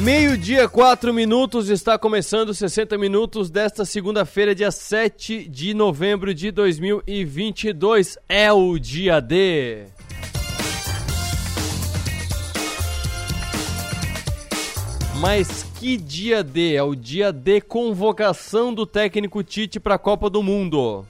[0.00, 8.16] Meio-dia, 4 minutos, está começando 60 minutos desta segunda-feira, dia 7 de novembro de 2022.
[8.26, 9.84] É o dia D.
[15.18, 16.76] Mas que dia D?
[16.76, 21.04] É o dia de convocação do técnico Tite para a Copa do Mundo.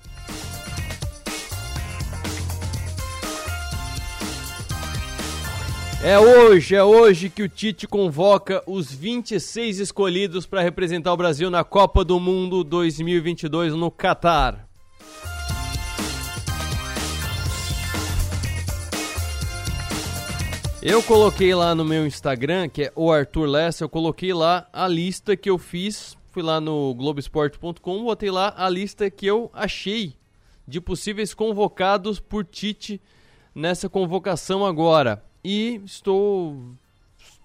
[6.03, 11.51] É hoje, é hoje que o Tite convoca os 26 escolhidos para representar o Brasil
[11.51, 14.67] na Copa do Mundo 2022 no Catar.
[20.83, 24.89] Eu coloquei lá no meu Instagram, que é o Arthur Lessa, eu coloquei lá a
[24.89, 30.15] lista que eu fiz, fui lá no Globoesporte.com, botei lá a lista que eu achei
[30.67, 32.99] de possíveis convocados por Tite
[33.55, 35.23] nessa convocação agora.
[35.43, 36.75] E estou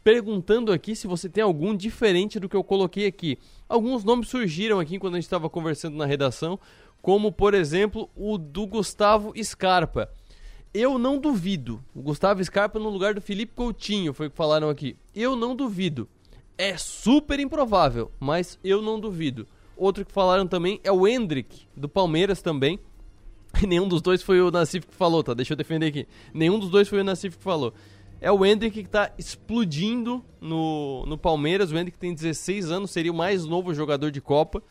[0.03, 3.39] perguntando aqui se você tem algum diferente do que eu coloquei aqui.
[3.67, 6.59] Alguns nomes surgiram aqui quando a gente estava conversando na redação,
[7.01, 10.09] como por exemplo o do Gustavo Scarpa.
[10.73, 11.83] Eu não duvido.
[11.95, 14.95] O Gustavo Scarpa no lugar do Felipe Coutinho, foi o que falaram aqui.
[15.15, 16.07] Eu não duvido.
[16.57, 19.47] É super improvável, mas eu não duvido.
[19.77, 22.79] Outro que falaram também é o Hendrick, do Palmeiras também.
[23.67, 25.33] nenhum dos dois foi o Nassif que falou, tá?
[25.33, 26.07] Deixa eu defender aqui.
[26.33, 27.73] Nenhum dos dois foi o Nassif que falou.
[28.21, 31.71] É o Hendrick que tá explodindo no, no Palmeiras.
[31.71, 34.63] O Hendrick tem 16 anos, seria o mais novo jogador de Copa.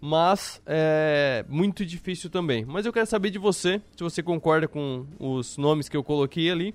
[0.00, 2.64] Mas é muito difícil também.
[2.64, 6.50] Mas eu quero saber de você, se você concorda com os nomes que eu coloquei
[6.50, 6.74] ali.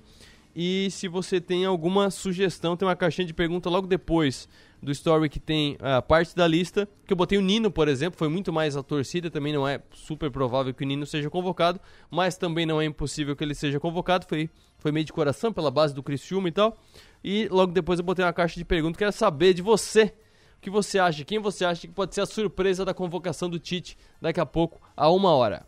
[0.60, 4.48] E se você tem alguma sugestão, tem uma caixinha de pergunta logo depois
[4.82, 8.18] do story que tem a parte da lista, que eu botei o Nino, por exemplo,
[8.18, 11.80] foi muito mais a torcida, também não é super provável que o Nino seja convocado,
[12.10, 15.70] mas também não é impossível que ele seja convocado, foi, foi meio de coração pela
[15.70, 16.76] base do Criciúma e tal.
[17.22, 20.12] E logo depois eu botei uma caixa de perguntas, quero saber de você,
[20.56, 23.60] o que você acha, quem você acha que pode ser a surpresa da convocação do
[23.60, 25.64] Tite daqui a pouco, a uma hora.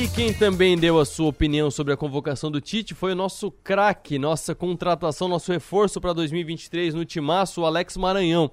[0.00, 3.50] E quem também deu a sua opinião sobre a convocação do Tite foi o nosso
[3.50, 8.48] craque, nossa contratação, nosso reforço para 2023 no Timaço, o Alex Maranhão.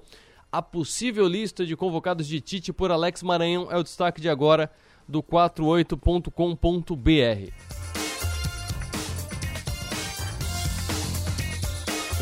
[0.50, 4.68] A possível lista de convocados de Tite por Alex Maranhão é o destaque de agora
[5.06, 7.52] do 48.com.br.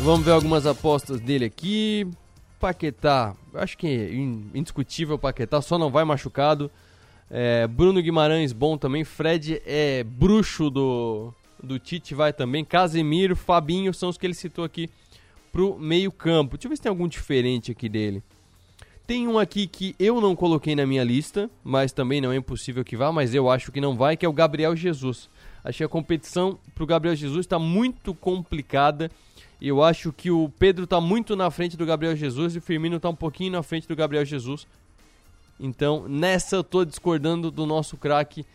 [0.01, 2.07] Vamos ver algumas apostas dele aqui.
[2.59, 6.69] Paquetá, acho que é indiscutível Paquetá, só não vai machucado.
[7.29, 9.03] É, Bruno Guimarães, bom também.
[9.03, 12.63] Fred é bruxo do, do Tite, vai também.
[12.63, 14.89] Casemiro, Fabinho são os que ele citou aqui
[15.51, 16.57] pro meio-campo.
[16.57, 18.23] Deixa eu ver se tem algum diferente aqui dele.
[19.07, 22.83] Tem um aqui que eu não coloquei na minha lista, mas também não é impossível
[22.83, 25.29] que vá, mas eu acho que não vai, que é o Gabriel Jesus.
[25.63, 29.11] Achei a competição pro Gabriel Jesus está muito complicada.
[29.61, 32.97] Eu acho que o Pedro está muito na frente do Gabriel Jesus e o Firmino
[32.97, 34.67] está um pouquinho na frente do Gabriel Jesus.
[35.59, 38.45] Então, nessa eu tô discordando do nosso craque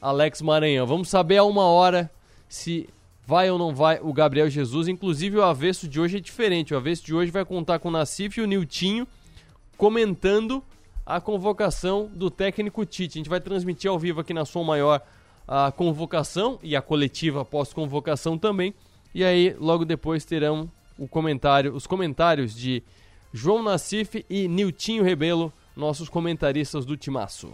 [0.00, 0.86] Alex Maranhão.
[0.86, 2.10] Vamos saber a uma hora
[2.48, 2.88] se
[3.26, 4.88] vai ou não vai o Gabriel Jesus.
[4.88, 6.72] Inclusive, o avesso de hoje é diferente.
[6.72, 9.06] O avesso de hoje vai contar com o Nassif e o Niltinho
[9.76, 10.62] comentando
[11.04, 13.18] a convocação do técnico Tite.
[13.18, 15.02] A gente vai transmitir ao vivo aqui na Som Maior
[15.46, 18.74] a convocação e a coletiva pós-convocação também.
[19.14, 22.82] E aí, logo depois terão o comentário, os comentários de
[23.32, 27.52] João Nassif e Niltinho Rebelo nossos comentaristas do Timaço.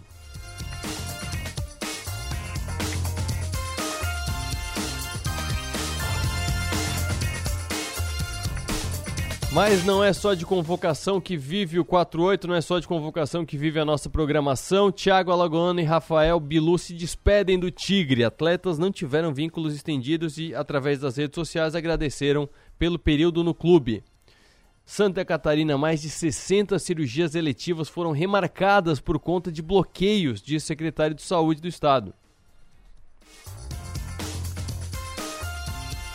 [9.55, 13.45] Mas não é só de convocação que vive o 48, não é só de convocação
[13.45, 14.91] que vive a nossa programação.
[14.91, 18.25] Thiago Alagoano e Rafael Bilu se despedem do Tigre.
[18.25, 24.03] Atletas não tiveram vínculos estendidos e, através das redes sociais, agradeceram pelo período no clube.
[24.85, 31.15] Santa Catarina, mais de 60 cirurgias eletivas foram remarcadas por conta de bloqueios, diz secretário
[31.15, 32.13] de Saúde do Estado.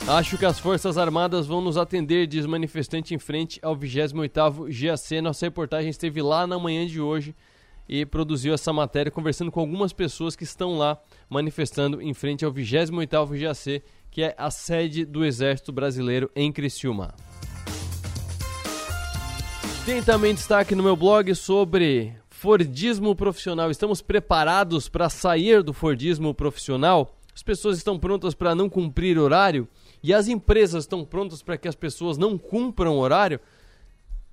[0.08, 5.20] Acho que as Forças Armadas vão nos atender, diz manifestante em frente ao 28º GAC.
[5.20, 7.36] Nossa reportagem esteve lá na manhã de hoje
[7.90, 10.98] e produziu essa matéria conversando com algumas pessoas que estão lá
[11.30, 17.14] manifestando em frente ao 28º GAC, que é a sede do Exército Brasileiro em Criciúma.
[19.88, 23.72] Tem também destaque no meu blog sobre Fordismo profissional.
[23.72, 27.16] Estamos preparados para sair do Fordismo profissional?
[27.34, 29.66] As pessoas estão prontas para não cumprir horário?
[30.04, 33.40] E as empresas estão prontas para que as pessoas não cumpram horário?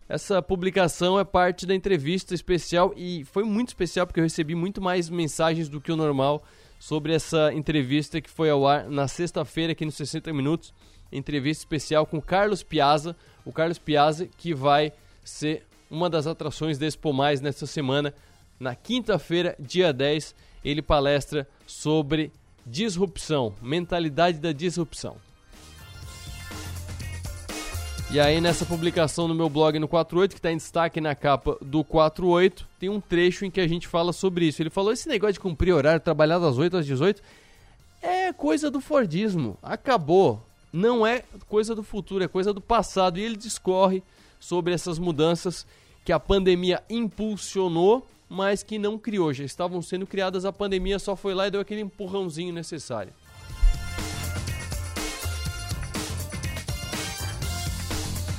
[0.09, 4.83] Essa publicação é parte da entrevista especial e foi muito especial porque eu recebi muito
[4.83, 6.43] mais mensagens do que o normal
[6.81, 10.75] sobre essa entrevista que foi ao ar na sexta-feira aqui nos 60 Minutos
[11.13, 13.15] entrevista especial com Carlos Piazza,
[13.45, 14.93] o Carlos Piazza que vai
[15.25, 18.15] ser uma das atrações da Expo Mais nesta semana.
[18.61, 20.35] Na quinta-feira, dia 10,
[20.65, 22.31] ele palestra sobre
[22.67, 25.17] disrupção, mentalidade da disrupção.
[28.11, 31.59] E aí nessa publicação no meu blog no 48, que está em destaque na capa
[31.61, 34.63] do 48, tem um trecho em que a gente fala sobre isso.
[34.63, 37.21] Ele falou esse negócio de cumprir horário, trabalhar das 8 às 18,
[38.01, 39.59] é coisa do Fordismo.
[39.63, 40.41] Acabou.
[40.73, 43.19] Não é coisa do futuro, é coisa do passado.
[43.19, 44.03] E ele discorre
[44.39, 45.67] sobre essas mudanças
[46.05, 49.33] que a pandemia impulsionou, mas que não criou.
[49.33, 53.13] Já estavam sendo criadas, a pandemia só foi lá e deu aquele empurrãozinho necessário.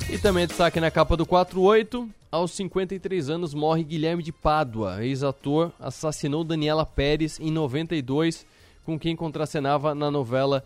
[0.09, 5.71] E também destaque na capa do 48, aos 53 anos morre Guilherme de Pádua, ex-ator,
[5.79, 8.45] assassinou Daniela Pérez em 92,
[8.85, 10.65] com quem contracenava na novela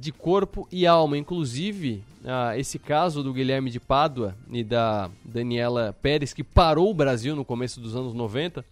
[0.00, 1.18] De Corpo e Alma.
[1.18, 6.94] Inclusive, ah, esse caso do Guilherme de Pádua e da Daniela Pérez, que parou o
[6.94, 8.64] Brasil no começo dos anos 90,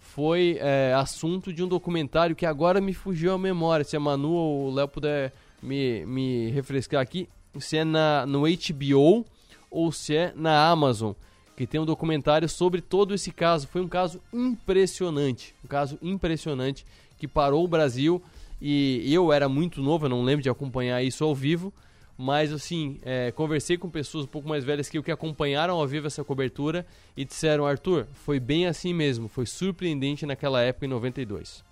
[0.00, 3.84] foi é, assunto de um documentário que agora me fugiu a memória.
[3.84, 5.30] Se a Manu ou o Léo puder
[5.62, 7.28] me, me refrescar aqui,
[7.60, 9.26] se é na, no HBO
[9.70, 11.12] ou se é na Amazon,
[11.54, 13.68] que tem um documentário sobre todo esse caso.
[13.68, 16.86] Foi um caso impressionante, um caso impressionante
[17.18, 18.22] que parou o Brasil
[18.64, 21.72] e eu era muito novo, eu não lembro de acompanhar isso ao vivo,
[22.16, 25.86] mas assim, é, conversei com pessoas um pouco mais velhas que eu que acompanharam ao
[25.88, 26.86] vivo essa cobertura
[27.16, 31.64] e disseram, Arthur, foi bem assim mesmo, foi surpreendente naquela época em 92.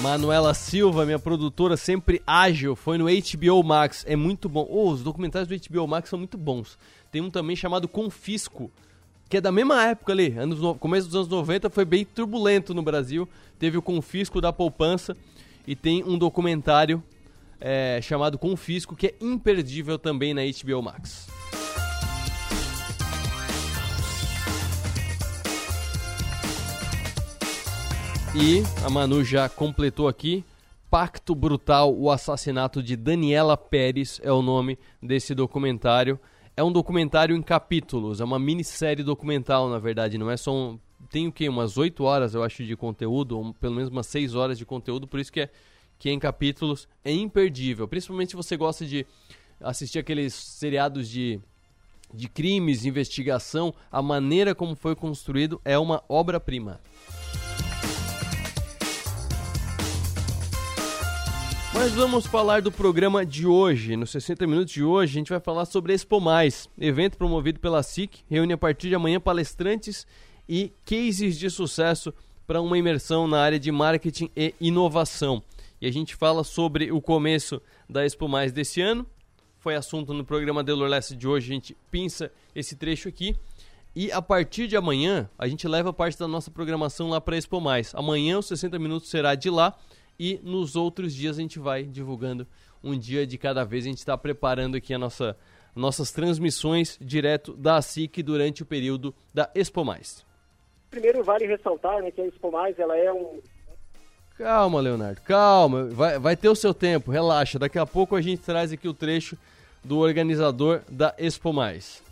[0.00, 4.04] Manuela Silva, minha produtora, sempre ágil, foi no HBO Max.
[4.06, 4.66] É muito bom.
[4.68, 6.78] Oh, os documentários do HBO Max são muito bons.
[7.10, 8.70] Tem um também chamado Confisco,
[9.28, 10.36] que é da mesma época ali.
[10.38, 10.74] Anos no...
[10.74, 13.28] Começo dos anos 90 foi bem turbulento no Brasil.
[13.58, 15.16] Teve o Confisco da Poupança
[15.66, 17.02] e tem um documentário
[17.58, 21.26] é, chamado Confisco que é imperdível também na HBO Max.
[28.38, 30.44] E a Manu já completou aqui.
[30.90, 36.20] Pacto Brutal, o assassinato de Daniela Pérez é o nome desse documentário.
[36.54, 40.78] É um documentário em capítulos, é uma minissérie documental, na verdade, não é só um...
[41.10, 41.48] Tem o quê?
[41.48, 45.08] Umas 8 horas, eu acho, de conteúdo, ou pelo menos umas 6 horas de conteúdo,
[45.08, 45.50] por isso que é,
[45.98, 46.86] que é em capítulos.
[47.02, 49.06] É imperdível, principalmente se você gosta de
[49.62, 51.40] assistir aqueles seriados de,
[52.12, 56.80] de crimes, investigação, a maneira como foi construído é uma obra-prima.
[61.78, 63.96] Mas vamos falar do programa de hoje.
[63.96, 67.82] Nos 60 minutos de hoje, a gente vai falar sobre Expo Mais, evento promovido pela
[67.82, 70.06] SIC, reúne a partir de amanhã palestrantes
[70.48, 72.14] e cases de sucesso
[72.46, 75.42] para uma imersão na área de marketing e inovação.
[75.78, 79.06] E a gente fala sobre o começo da Expo Mais desse ano.
[79.58, 83.36] Foi assunto no programa Delor Leste de hoje, a gente pinça esse trecho aqui.
[83.94, 87.38] E a partir de amanhã, a gente leva parte da nossa programação lá para a
[87.38, 87.94] Expo Mais.
[87.94, 89.76] Amanhã, os 60 minutos será de lá
[90.18, 92.46] e nos outros dias a gente vai divulgando
[92.82, 93.84] um dia de cada vez.
[93.84, 95.36] A gente está preparando aqui a nossa,
[95.74, 100.24] nossas transmissões direto da SIC durante o período da Expo Mais.
[100.90, 103.40] Primeiro vale ressaltar né, que a Expo Mais ela é um
[104.36, 105.84] Calma, Leonardo, calma.
[105.86, 107.58] Vai, vai ter o seu tempo, relaxa.
[107.58, 109.36] Daqui a pouco a gente traz aqui o trecho
[109.82, 112.02] do organizador da Expo Mais.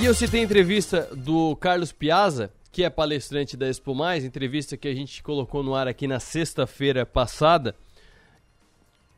[0.00, 4.78] E eu citei a entrevista do Carlos Piazza, que é palestrante da Expo Mais, entrevista
[4.78, 7.76] que a gente colocou no ar aqui na sexta-feira passada.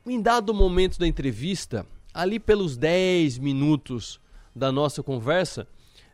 [0.04, 4.20] Em dado momento da entrevista, ali pelos 10 minutos
[4.54, 5.68] da nossa conversa,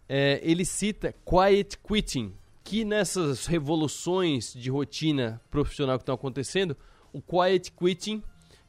[0.07, 6.77] é, ele cita quiet quitting, que nessas revoluções de rotina profissional que estão acontecendo,
[7.11, 8.23] o quiet quitting,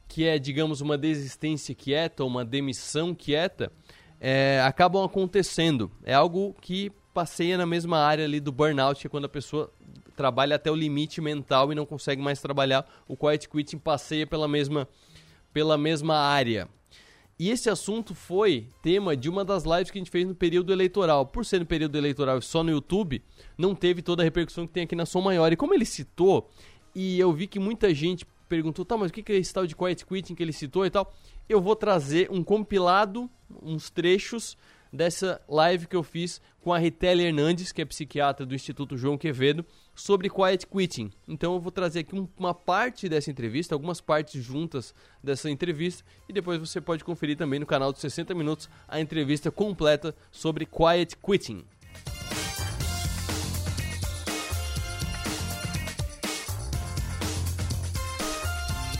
[0.08, 3.70] que é, digamos, uma desistência quieta, uma demissão quieta,
[4.18, 5.90] é, acabam acontecendo.
[6.04, 9.72] É algo que passeia na mesma área ali do burnout, que é quando a pessoa
[10.16, 12.88] trabalha até o limite mental e não consegue mais trabalhar.
[13.08, 14.88] O quiet quitting passeia pela mesma,
[15.52, 16.68] pela mesma área.
[17.38, 20.72] E esse assunto foi tema de uma das lives que a gente fez no período
[20.72, 21.26] eleitoral.
[21.26, 23.22] Por ser no período eleitoral só no YouTube,
[23.58, 25.52] não teve toda a repercussão que tem aqui na Som Maior.
[25.52, 26.50] E como ele citou,
[26.94, 29.74] e eu vi que muita gente perguntou, tá, mas o que é esse tal de
[29.74, 31.12] quiet quitting que ele citou e tal?
[31.48, 33.28] Eu vou trazer um compilado,
[33.62, 34.56] uns trechos
[34.92, 39.16] dessa live que eu fiz com a Ritele Hernandes, que é psiquiatra do Instituto João
[39.16, 41.10] Quevedo, sobre quiet quitting.
[41.26, 46.32] Então eu vou trazer aqui uma parte dessa entrevista, algumas partes juntas dessa entrevista, e
[46.32, 51.16] depois você pode conferir também no canal de 60 Minutos a entrevista completa sobre quiet
[51.16, 51.64] quitting.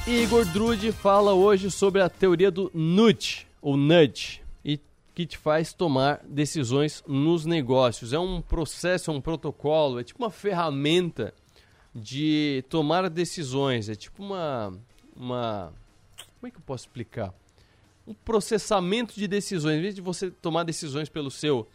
[0.04, 4.41] Igor Drude fala hoje sobre a teoria do nudge, ou nudge,
[5.14, 8.12] que te faz tomar decisões nos negócios.
[8.12, 11.34] É um processo, é um protocolo, é tipo uma ferramenta
[11.94, 14.72] de tomar decisões, é tipo uma
[15.14, 15.72] uma
[16.40, 17.32] como é que eu posso explicar?
[18.06, 21.68] Um processamento de decisões, em vez de você tomar decisões pelo seu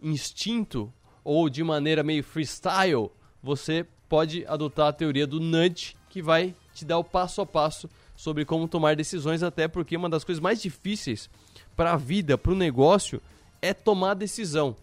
[0.00, 0.92] instinto
[1.24, 3.10] ou de maneira meio freestyle,
[3.42, 7.88] você pode adotar a teoria do nudge, que vai te dar o passo a passo
[8.14, 11.28] sobre como tomar decisões, até porque uma das coisas mais difíceis
[11.76, 13.20] para a vida, para o negócio,
[13.60, 14.76] é tomar decisão.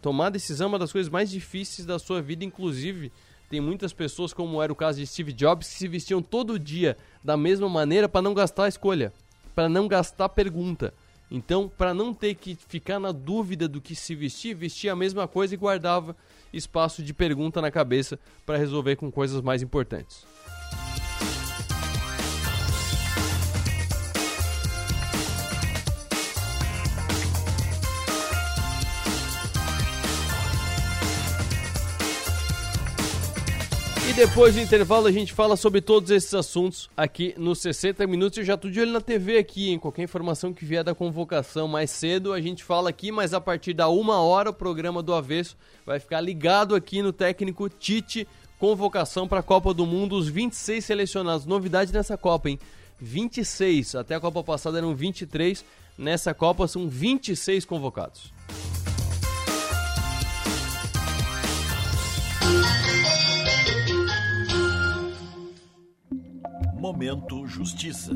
[0.00, 3.10] Tomar decisão é uma das coisas mais difíceis da sua vida, inclusive
[3.50, 6.96] tem muitas pessoas, como era o caso de Steve Jobs, que se vestiam todo dia
[7.24, 9.12] da mesma maneira para não gastar a escolha,
[9.54, 10.92] para não gastar pergunta.
[11.30, 15.26] Então, para não ter que ficar na dúvida do que se vestir, vestia a mesma
[15.26, 16.16] coisa e guardava
[16.52, 20.26] espaço de pergunta na cabeça para resolver com coisas mais importantes.
[34.18, 38.36] Depois do intervalo a gente fala sobre todos esses assuntos aqui nos 60 minutos.
[38.36, 39.78] Eu já tô de olho na TV aqui, hein?
[39.78, 43.74] Qualquer informação que vier da convocação mais cedo a gente fala aqui, mas a partir
[43.74, 45.56] da uma hora o programa do Avesso
[45.86, 48.26] vai ficar ligado aqui no técnico Tite.
[48.58, 51.46] Convocação para a Copa do Mundo, os 26 selecionados.
[51.46, 52.58] Novidade nessa Copa, hein?
[52.98, 53.94] 26.
[53.94, 55.64] Até a Copa passada eram 23.
[55.96, 58.32] Nessa Copa são 26 convocados.
[66.78, 68.12] Momento Justiça.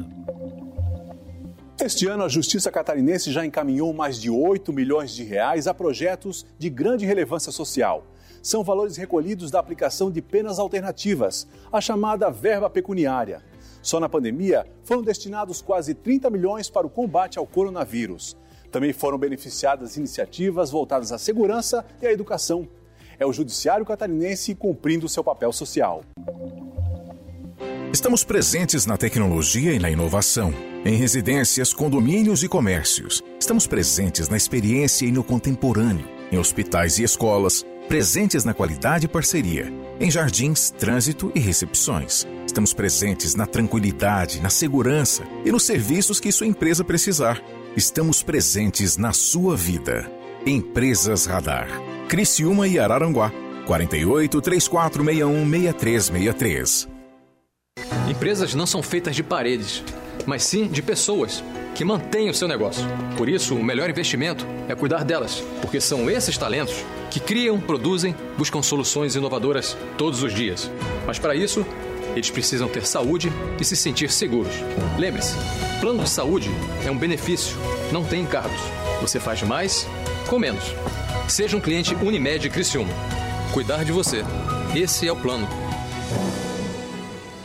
[1.80, 6.46] Este ano, a Justiça Catarinense já encaminhou mais de 8 milhões de reais a projetos
[6.60, 8.06] de grande relevância social.
[8.40, 13.42] São valores recolhidos da aplicação de penas alternativas, a chamada verba pecuniária.
[13.82, 18.36] Só na pandemia foram destinados quase 30 milhões para o combate ao coronavírus.
[18.70, 22.68] Também foram beneficiadas iniciativas voltadas à segurança e à educação.
[23.18, 26.04] É o Judiciário Catarinense cumprindo seu papel social.
[27.92, 33.22] Estamos presentes na tecnologia e na inovação, em residências, condomínios e comércios.
[33.38, 39.08] Estamos presentes na experiência e no contemporâneo, em hospitais e escolas, presentes na qualidade e
[39.08, 39.70] parceria,
[40.00, 42.26] em jardins, trânsito e recepções.
[42.46, 47.42] Estamos presentes na tranquilidade, na segurança e nos serviços que sua empresa precisar.
[47.76, 50.10] Estamos presentes na sua vida.
[50.46, 51.68] Empresas Radar.
[52.08, 53.30] Criciúma e Araranguá.
[53.66, 56.91] 48 3461 6363.
[58.12, 59.82] Empresas não são feitas de paredes,
[60.26, 61.42] mas sim de pessoas
[61.74, 62.84] que mantêm o seu negócio.
[63.16, 68.14] Por isso, o melhor investimento é cuidar delas, porque são esses talentos que criam, produzem,
[68.36, 70.70] buscam soluções inovadoras todos os dias.
[71.06, 71.66] Mas para isso,
[72.14, 74.52] eles precisam ter saúde e se sentir seguros.
[74.98, 75.34] Lembre-se,
[75.80, 76.50] plano de saúde
[76.86, 77.56] é um benefício,
[77.90, 78.60] não tem encargos.
[79.00, 79.86] Você faz mais
[80.28, 80.74] com menos.
[81.26, 82.92] Seja um cliente Unimed Criciúma.
[83.54, 84.22] Cuidar de você.
[84.76, 85.48] Esse é o plano.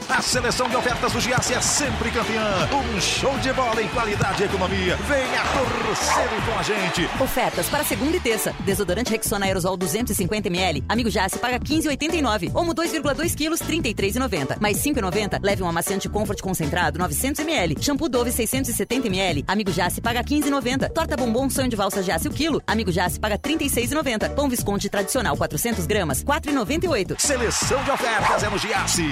[0.10, 2.42] A seleção de ofertas do Giasse é sempre campeã.
[2.72, 4.96] Um show de bola em qualidade e economia.
[4.96, 7.10] Venha torcer com a gente.
[7.22, 8.56] Ofertas para segunda e terça.
[8.62, 10.86] Desodorante Rexona Aerosol 250ml.
[10.88, 12.52] Amigo Giasse paga 15,89.
[12.56, 14.62] Omo 2,2 quilos, 33,90.
[14.62, 15.40] Mais 5,90.
[15.44, 17.84] Leve um amaciante Comfort concentrado 900ml.
[17.84, 19.44] Shampoo Dove 670ml.
[19.46, 20.90] Amigo Giasse paga 15,90.
[20.90, 22.64] Torta bombom sonho de valsa Giasse o quilo.
[22.66, 24.34] Amigo Giasse paga 36,90.
[24.34, 27.20] Pão Visconde tradicional 400 gramas, 4,98.
[27.20, 29.04] Seleção de ofertas é no Giasse.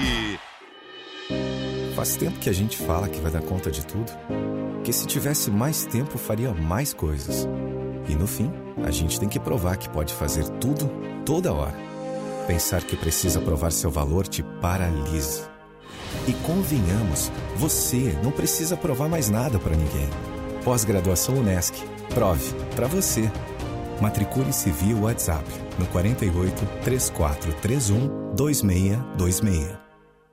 [1.96, 4.12] Faz tempo que a gente fala que vai dar conta de tudo,
[4.84, 7.48] que se tivesse mais tempo faria mais coisas.
[8.06, 8.52] E no fim,
[8.84, 10.90] a gente tem que provar que pode fazer tudo,
[11.24, 11.74] toda hora.
[12.46, 15.50] Pensar que precisa provar seu valor te paralisa.
[16.28, 20.10] E convenhamos, você não precisa provar mais nada para ninguém.
[20.64, 21.82] Pós-graduação Unesc.
[22.10, 23.22] Prove para você.
[24.02, 25.46] Matricule-se via WhatsApp
[25.78, 29.85] no 48 3431 2626.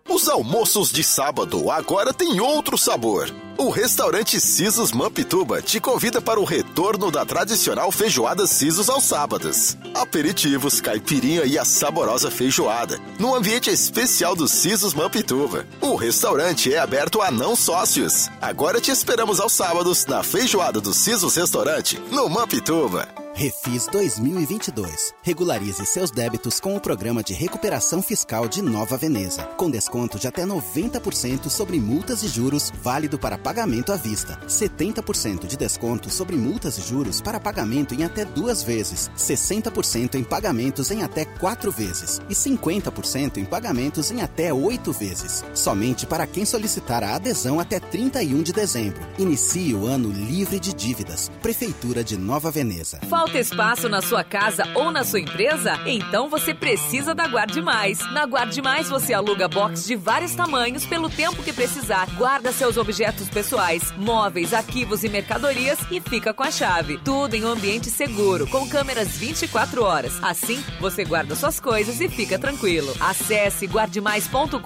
[0.09, 3.33] Os almoços de sábado agora têm outro sabor.
[3.57, 9.77] O restaurante Sisos Mampituba te convida para o retorno da tradicional feijoada Sisos aos sábados.
[9.95, 15.65] Aperitivos, caipirinha e a saborosa feijoada, no ambiente especial do Sisos Mampituba.
[15.79, 18.29] O restaurante é aberto a não sócios.
[18.41, 23.22] Agora te esperamos aos sábados na feijoada do Sisos Restaurante, no Mampituba.
[23.35, 25.11] Refis 2022.
[25.23, 30.27] Regularize seus débitos com o programa de recuperação fiscal de Nova Veneza, com desconto de
[30.27, 34.39] até 90% sobre multas e juros, válido para pagamento à vista.
[34.47, 40.23] 70% de desconto sobre multas e juros para pagamento em até duas vezes, 60% em
[40.23, 45.43] pagamentos em até quatro vezes e 50% em pagamentos em até oito vezes.
[45.55, 49.01] Somente para quem solicitar a adesão até 31 de dezembro.
[49.17, 51.31] Inicie o ano livre de dívidas.
[51.41, 52.99] Prefeitura de Nova Veneza.
[53.23, 55.79] Falta espaço na sua casa ou na sua empresa?
[55.85, 57.99] Então você precisa da Guarde Mais.
[58.11, 62.05] Na Guarde Mais você aluga box de vários tamanhos pelo tempo que precisar.
[62.17, 66.97] Guarda seus objetos pessoais, móveis, arquivos e mercadorias e fica com a chave.
[66.97, 70.21] Tudo em um ambiente seguro, com câmeras 24 horas.
[70.21, 72.93] Assim, você guarda suas coisas e fica tranquilo.
[72.99, 74.59] Acesse guardemais.com.br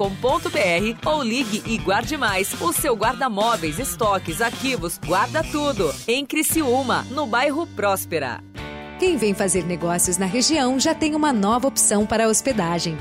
[1.05, 2.59] ou ligue e guarde mais.
[2.59, 5.93] O seu guarda-móveis, estoques, arquivos, guarda tudo.
[6.07, 8.46] Em Criciúma, no bairro Próspera.
[8.99, 12.97] Quem vem fazer negócios na região já tem uma nova opção para hospedagem: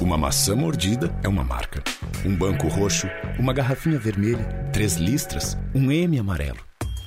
[0.00, 1.84] Uma maçã mordida é uma marca.
[2.24, 3.06] Um banco roxo,
[3.38, 4.42] uma garrafinha vermelha,
[4.72, 6.58] três listras, um M amarelo.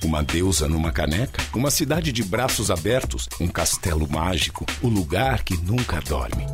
[0.03, 5.57] Uma deusa numa caneca, uma cidade de braços abertos, um castelo mágico, o lugar que
[5.57, 6.45] nunca dorme.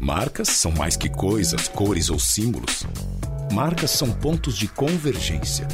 [0.00, 2.86] Marcas são mais que coisas, cores ou símbolos.
[3.52, 5.68] Marcas são pontos de convergência.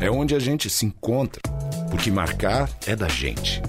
[0.00, 1.42] É onde a gente se encontra,
[1.90, 3.60] porque marcar é da gente.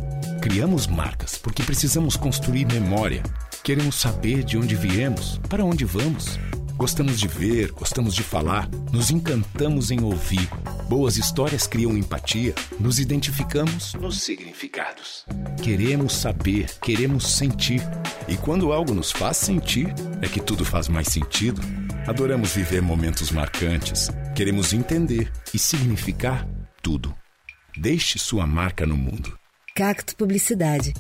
[0.42, 3.22] Criamos marcas porque precisamos construir memória.
[3.66, 6.38] Queremos saber de onde viemos, para onde vamos.
[6.78, 10.48] Gostamos de ver, gostamos de falar, nos encantamos em ouvir.
[10.88, 15.26] Boas histórias criam empatia, nos identificamos nos significados.
[15.64, 17.82] Queremos saber, queremos sentir.
[18.28, 21.60] E quando algo nos faz sentir, é que tudo faz mais sentido.
[22.06, 24.12] Adoramos viver momentos marcantes.
[24.36, 26.48] Queremos entender e significar
[26.84, 27.16] tudo.
[27.76, 29.36] Deixe sua marca no mundo.
[29.74, 30.94] Cacto Publicidade.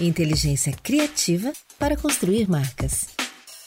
[0.00, 3.08] Inteligência criativa para construir marcas.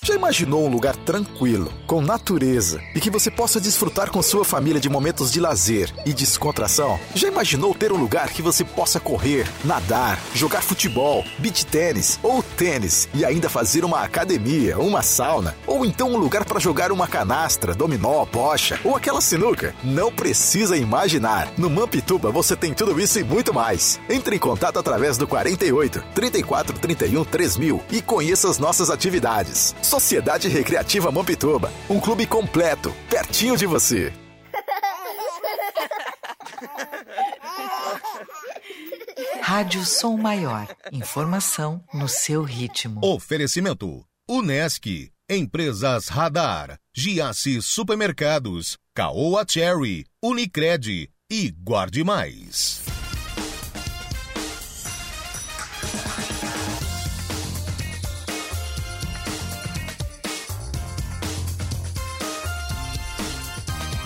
[0.03, 4.81] Já imaginou um lugar tranquilo, com natureza e que você possa desfrutar com sua família
[4.81, 6.99] de momentos de lazer e descontração?
[7.15, 12.43] Já imaginou ter um lugar que você possa correr, nadar, jogar futebol, beach tênis ou
[12.43, 15.55] tênis e ainda fazer uma academia, uma sauna?
[15.65, 19.73] Ou então um lugar para jogar uma canastra, dominó, bocha ou aquela sinuca?
[19.85, 21.47] Não precisa imaginar.
[21.57, 24.01] No Mampituba você tem tudo isso e muito mais.
[24.09, 29.73] Entre em contato através do 48 34 31 3000 e conheça as nossas atividades.
[29.93, 34.11] Sociedade Recreativa Mampituba, um clube completo, pertinho de você.
[39.39, 40.67] Rádio Som Maior.
[40.91, 43.01] Informação no seu ritmo.
[43.03, 52.81] Oferecimento: Unesc, Empresas Radar, Giasse Supermercados, Caoa Cherry, Unicred e Guarde Mais.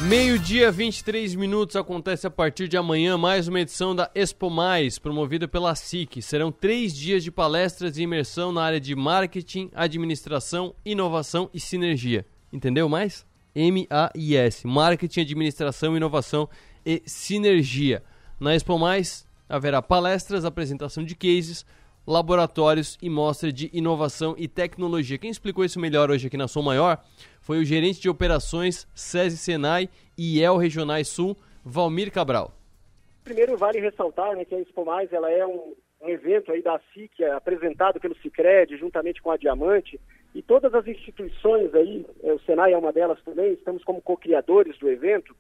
[0.08, 5.50] Meio-dia, 23 minutos, acontece a partir de amanhã mais uma edição da Expo Mais, promovida
[5.50, 6.22] pela SIC.
[6.22, 12.26] Serão três dias de palestras e imersão na área de marketing, administração, inovação e sinergia.
[12.54, 13.26] Entendeu mais?
[13.54, 14.66] M-A-I-S.
[14.66, 16.48] Marketing, administração, inovação
[16.86, 18.02] e sinergia.
[18.40, 21.66] Na Expo Mais haverá palestras, apresentação de cases,
[22.08, 25.18] laboratórios e mostra de inovação e tecnologia.
[25.18, 27.04] Quem explicou isso melhor hoje aqui na Som Maior
[27.42, 32.54] foi o gerente de operações SESI Senai e El Regionais Sul, Valmir Cabral.
[33.26, 36.80] Primeiro vale ressaltar né, que a Expo Mais ela é um, um evento aí da
[36.94, 40.00] SIC é apresentado pelo Cicred juntamente com a Diamante
[40.34, 44.78] e todas as instituições aí, é, o Senai é uma delas também, estamos como co-criadores
[44.78, 45.36] do evento,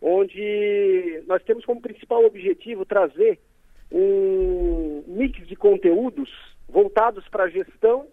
[0.00, 3.40] onde nós temos como principal objetivo trazer
[3.90, 4.71] um
[5.12, 6.30] mix de conteúdos
[6.68, 8.06] voltados para a gestão,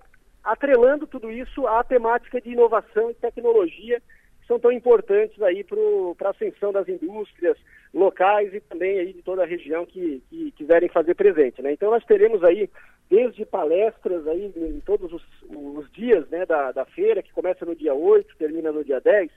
[0.43, 4.01] atrelando tudo isso à temática de inovação e tecnologia,
[4.47, 7.55] são tão importantes aí para a ascensão das indústrias
[7.93, 11.61] locais e também aí de toda a região que, que quiserem fazer presente.
[11.61, 11.73] Né?
[11.73, 12.69] Então nós teremos aí
[13.09, 17.75] desde palestras aí em todos os, os dias né, da, da feira, que começa no
[17.75, 19.31] dia 8, termina no dia 10,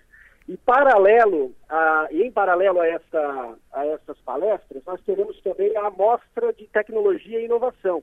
[0.48, 5.90] e paralelo a, e em paralelo a, essa, a essas palestras, nós teremos também a
[5.90, 8.02] Mostra de Tecnologia e Inovação,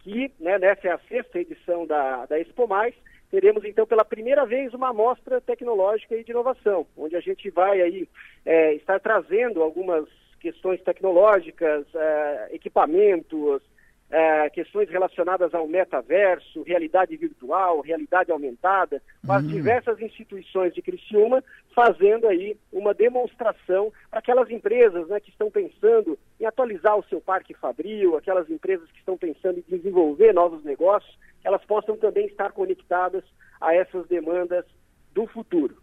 [0.00, 2.94] que né, nessa é a sexta edição da, da Expo Mais,
[3.30, 7.80] teremos então pela primeira vez uma amostra tecnológica e de inovação, onde a gente vai
[7.80, 8.08] aí
[8.44, 10.08] é, estar trazendo algumas
[10.40, 13.62] questões tecnológicas, é, equipamentos,
[14.10, 19.48] é, questões relacionadas ao metaverso, realidade virtual, realidade aumentada, com as hum.
[19.48, 21.42] diversas instituições de Criciúma
[21.74, 27.20] fazendo aí uma demonstração para aquelas empresas né, que estão pensando em atualizar o seu
[27.20, 32.52] parque fabril, aquelas empresas que estão pensando em desenvolver novos negócios, elas possam também estar
[32.52, 33.24] conectadas
[33.60, 34.64] a essas demandas
[35.12, 35.76] do futuro.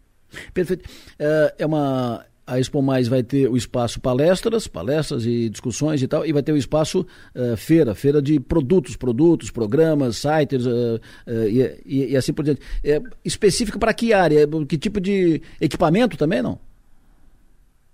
[0.52, 0.88] Perfeito.
[1.18, 6.08] É, é uma a Expo Mais vai ter o espaço palestras, palestras e discussões e
[6.08, 11.00] tal, e vai ter o espaço uh, feira, feira de produtos, produtos, programas, sites uh,
[11.26, 12.60] uh, e, e, e, assim por diante.
[12.84, 14.46] É, específico para que área?
[14.68, 16.58] Que tipo de equipamento também, não?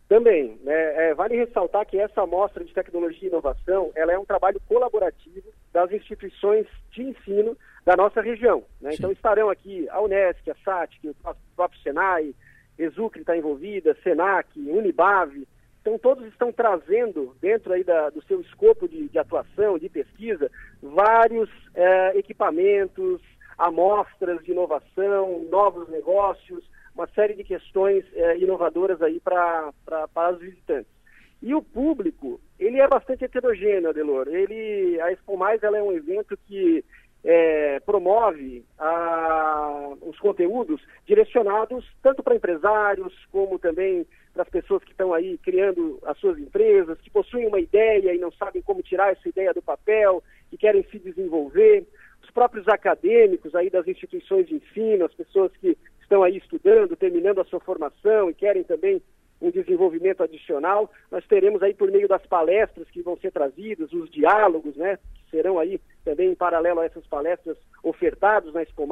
[0.09, 0.59] Também.
[0.65, 4.61] Né, é, vale ressaltar que essa amostra de tecnologia e inovação, ela é um trabalho
[4.69, 8.65] colaborativo das instituições de ensino da nossa região.
[8.81, 8.91] Né?
[8.95, 11.15] Então estarão aqui a Unesc, a SATIC, o
[11.55, 12.35] próprio Senai,
[12.83, 15.47] Exucre está envolvida, Senac, Unibave.
[15.81, 20.51] Então, todos estão trazendo, dentro aí da, do seu escopo de, de, atuação, de pesquisa,
[20.83, 23.21] vários é, equipamentos,
[23.57, 26.65] amostras de inovação, novos negócios,
[26.95, 29.73] uma série de questões é, inovadoras aí para
[30.33, 31.01] os visitantes.
[31.43, 34.29] E o público, ele é bastante heterogêneo, Adelor.
[34.29, 36.85] Ele, a Expo Mais ela é um evento que
[37.25, 44.93] é, promove a, os conteúdos direcionados tanto para empresários como também para as pessoas que
[44.93, 49.13] estão aí criando as suas empresas, que possuem uma ideia e não sabem como tirar
[49.13, 51.87] essa ideia do papel, que querem se desenvolver,
[52.23, 57.41] os próprios acadêmicos aí das instituições de ensino, as pessoas que estão aí estudando, terminando
[57.41, 59.03] a sua formação e querem também
[59.41, 60.91] um desenvolvimento adicional.
[61.11, 65.31] Nós teremos aí por meio das palestras que vão ser trazidas, os diálogos, né, que
[65.31, 68.87] serão aí também em paralelo a essas palestras ofertados na Expo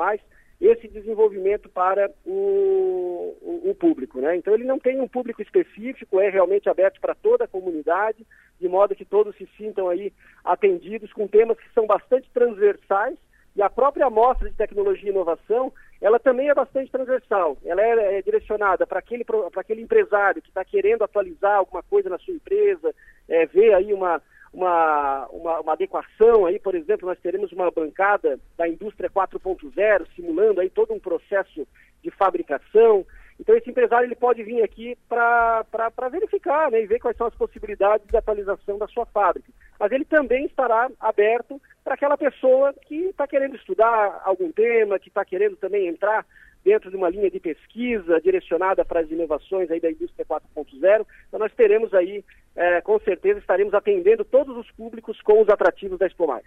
[0.61, 4.21] esse desenvolvimento para o, o, o, público.
[4.21, 4.37] Né?
[4.37, 8.27] Então ele não tem um público específico, é realmente aberto para toda a comunidade,
[8.61, 10.13] de modo que todos se sintam aí
[10.45, 13.17] atendidos com temas que são bastante transversais
[13.59, 17.59] e a própria amostra de tecnologia e inovação, ela também é bastante transversal.
[17.65, 22.19] Ela é, é direcionada para aquele, aquele empresário que está querendo atualizar alguma coisa na
[22.19, 22.95] sua empresa,
[23.29, 24.23] é, ver aí uma,
[24.55, 30.61] uma, uma, uma, adequação aí, por exemplo, nós teremos uma bancada da indústria 4.0, simulando
[30.61, 31.67] aí todo um processo
[32.01, 33.05] de fabricação.
[33.41, 35.65] Então esse empresário ele pode vir aqui para
[36.11, 39.49] verificar né, e ver quais são as possibilidades de atualização da sua fábrica.
[39.79, 45.09] Mas ele também estará aberto para aquela pessoa que está querendo estudar algum tema, que
[45.09, 46.27] está querendo também entrar
[46.65, 51.07] dentro de uma linha de pesquisa direcionada para as inovações aí da indústria 4.0.
[51.29, 52.25] Então nós teremos aí,
[52.57, 56.45] é, com certeza, estaremos atendendo todos os públicos com os atrativos da Expo Mais.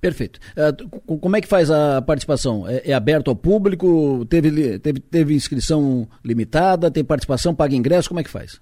[0.00, 0.40] Perfeito.
[0.56, 2.66] Uh, como é que faz a participação?
[2.66, 4.24] É, é, aberto ao público?
[4.26, 6.90] Teve, teve, teve inscrição limitada?
[6.90, 7.54] Tem participação?
[7.54, 8.08] Paga ingresso?
[8.08, 8.60] Como é que faz?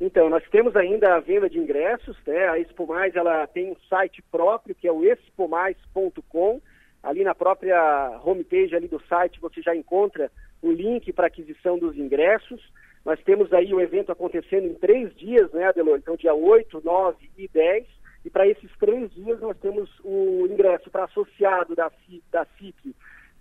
[0.00, 2.48] Então, nós temos ainda a venda de ingressos, né?
[2.48, 6.60] A Expo Mais, ela tem um site próprio, que é o expomais.com.
[7.02, 10.30] Ali na própria homepage ali do site você já encontra
[10.62, 12.62] o link para aquisição dos ingressos.
[13.04, 15.98] Nós temos aí o evento acontecendo em três dias, né, Adelor?
[15.98, 17.86] Então, dia 8, 9 e 10.
[18.24, 21.90] E para esses três dias nós temos o ingresso para associado da,
[22.30, 22.94] da SIC,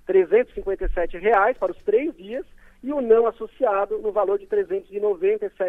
[0.08, 0.26] R$
[1.20, 2.46] reais para os três dias,
[2.82, 4.66] e o não associado no valor de R$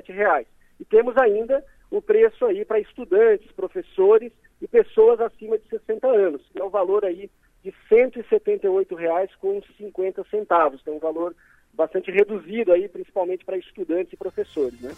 [0.08, 0.46] reais.
[0.78, 6.40] E temos ainda o preço aí para estudantes, professores e pessoas acima de 60 anos,
[6.52, 7.28] que é o valor aí
[7.62, 10.80] de R$ 178,50.
[10.80, 11.34] Então, um valor
[11.72, 14.90] bastante reduzido aí, principalmente para estudantes e professores, né?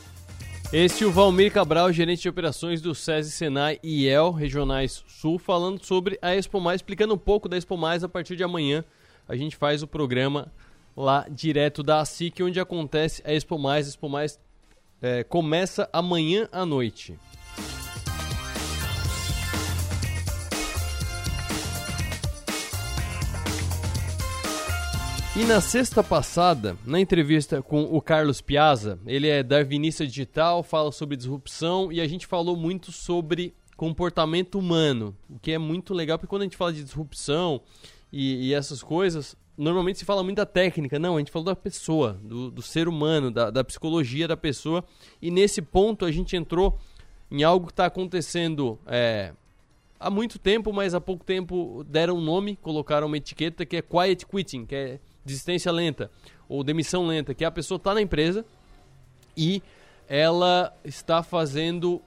[0.73, 5.39] Este é o Valmir Cabral, gerente de operações do SESI Senai e EL Regionais Sul,
[5.39, 8.83] falando sobre a Expo Mais, explicando um pouco da Expo Mais a partir de amanhã.
[9.29, 10.51] A gente faz o programa
[10.97, 13.85] lá direto da ASIC, onde acontece a Expo Mais.
[13.85, 14.41] A Expo Mais
[15.03, 17.19] é, começa amanhã à noite.
[25.35, 30.93] E na sexta passada, na entrevista com o Carlos Piazza, ele é darwinista digital, fala
[30.93, 36.19] sobre disrupção e a gente falou muito sobre comportamento humano, o que é muito legal,
[36.19, 37.63] porque quando a gente fala de disrupção
[38.13, 41.57] e, e essas coisas, normalmente se fala muito da técnica, não, a gente falou da
[41.57, 44.85] pessoa, do, do ser humano, da, da, psicologia da pessoa,
[45.21, 46.79] e nesse ponto a gente entrou
[47.31, 49.33] em algo que está acontecendo é,
[49.99, 53.83] há muito tempo, mas há pouco tempo deram um nome, colocaram uma etiqueta que é
[53.83, 56.11] quiet quitting, que é desistência lenta,
[56.49, 58.45] ou demissão lenta, que é a pessoa está na empresa
[59.37, 59.63] e
[60.09, 62.03] ela está fazendo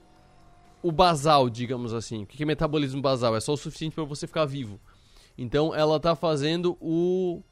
[0.82, 2.22] o basal, digamos assim.
[2.22, 3.34] O que é metabolismo basal?
[3.34, 4.78] É só o suficiente para você ficar vivo.
[5.36, 7.42] Então ela está fazendo o,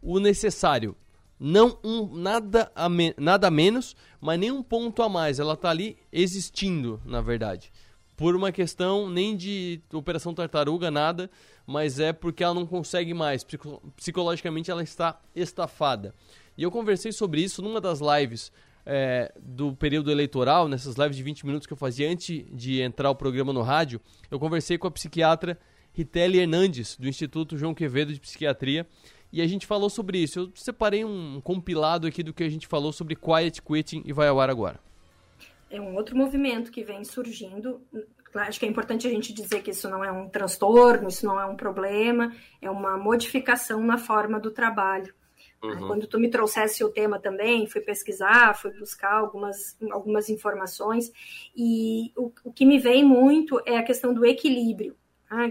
[0.00, 0.96] o necessário.
[1.38, 5.38] Não um nada a me, nada menos, mas nem um ponto a mais.
[5.38, 7.70] Ela está ali existindo, na verdade.
[8.18, 11.30] Por uma questão nem de operação tartaruga, nada,
[11.64, 13.46] mas é porque ela não consegue mais.
[13.94, 16.12] Psicologicamente ela está estafada.
[16.56, 18.50] E eu conversei sobre isso numa das lives
[18.84, 23.08] é, do período eleitoral, nessas lives de 20 minutos que eu fazia antes de entrar
[23.08, 24.00] o programa no rádio.
[24.28, 25.56] Eu conversei com a psiquiatra
[25.92, 28.84] Ritele Hernandes, do Instituto João Quevedo de Psiquiatria,
[29.32, 30.40] e a gente falou sobre isso.
[30.40, 34.26] Eu separei um compilado aqui do que a gente falou sobre quiet quitting e vai
[34.26, 34.87] ao ar agora.
[35.70, 37.80] É um outro movimento que vem surgindo.
[38.34, 41.40] Acho que é importante a gente dizer que isso não é um transtorno, isso não
[41.40, 45.14] é um problema, é uma modificação na forma do trabalho.
[45.62, 45.88] Uhum.
[45.88, 51.10] Quando tu me trouxesse o tema também, fui pesquisar, fui buscar algumas, algumas informações,
[51.56, 54.96] e o, o que me vem muito é a questão do equilíbrio.
[55.28, 55.50] Tá?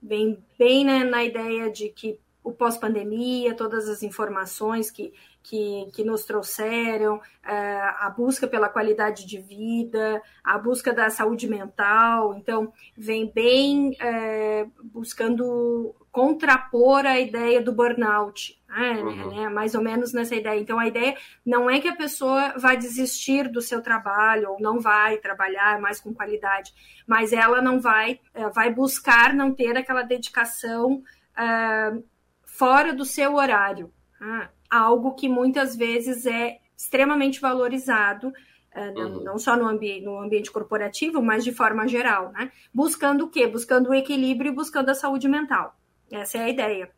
[0.00, 5.12] vem bem né, na ideia de que o pós-pandemia, todas as informações que,
[5.48, 11.48] que, que nos trouxeram, é, a busca pela qualidade de vida, a busca da saúde
[11.48, 12.34] mental.
[12.34, 19.02] Então, vem bem é, buscando contrapor a ideia do burnout, né?
[19.02, 19.34] Uhum.
[19.34, 19.48] né?
[19.48, 20.60] mais ou menos nessa ideia.
[20.60, 24.78] Então, a ideia não é que a pessoa vai desistir do seu trabalho ou não
[24.78, 26.74] vai trabalhar mais com qualidade,
[27.06, 31.02] mas ela não vai, eh, vai buscar não ter aquela dedicação
[31.38, 32.04] uh,
[32.44, 33.90] fora do seu horário.
[34.20, 39.24] Uh, algo que muitas vezes é extremamente valorizado uh, uhum.
[39.24, 42.52] não só no, ambi no ambiente corporativo, mas de forma geral, né?
[42.72, 43.46] Buscando o quê?
[43.46, 45.76] Buscando o equilíbrio e buscando a saúde mental.
[46.10, 46.90] Essa é a ideia.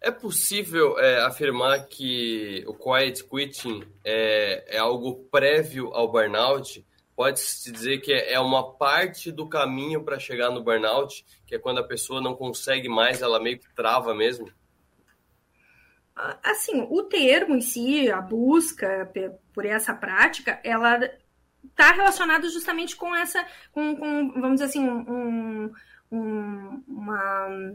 [0.00, 6.86] É possível é, afirmar que o quiet quitting é, é algo prévio ao burnout?
[7.16, 11.78] Pode-se dizer que é uma parte do caminho para chegar no burnout, que é quando
[11.78, 14.48] a pessoa não consegue mais, ela meio que trava mesmo?
[16.42, 19.10] Assim, o termo em si, a busca
[19.52, 20.98] por essa prática, ela
[21.64, 25.72] está relacionada justamente com essa, com, com vamos dizer assim, um,
[26.10, 27.72] um, uma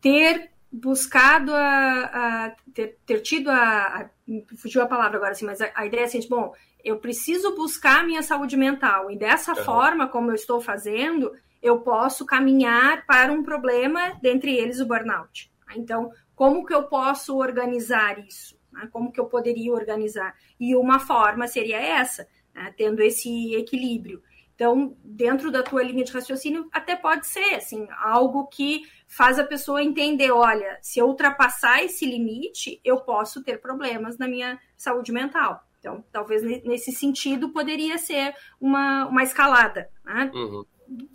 [0.00, 4.10] ter buscado a, a ter, ter, tido a, a,
[4.56, 6.52] fugiu a palavra agora assim, mas a, a, ideia é assim, bom,
[6.84, 9.64] eu preciso buscar a minha saúde mental e dessa uhum.
[9.64, 15.50] forma como eu estou fazendo, eu posso caminhar para um problema, dentre eles o burnout.
[15.74, 18.56] Então, como que eu posso organizar isso?
[18.70, 18.88] Né?
[18.92, 20.36] Como que eu poderia organizar?
[20.60, 22.72] E uma forma seria essa, né?
[22.76, 24.22] tendo esse equilíbrio.
[24.54, 29.44] Então, dentro da tua linha de raciocínio, até pode ser assim, algo que faz a
[29.44, 35.12] pessoa entender, olha, se eu ultrapassar esse limite, eu posso ter problemas na minha saúde
[35.12, 35.62] mental.
[35.78, 40.30] Então, talvez nesse sentido poderia ser uma, uma escalada, né?
[40.34, 40.64] Uhum.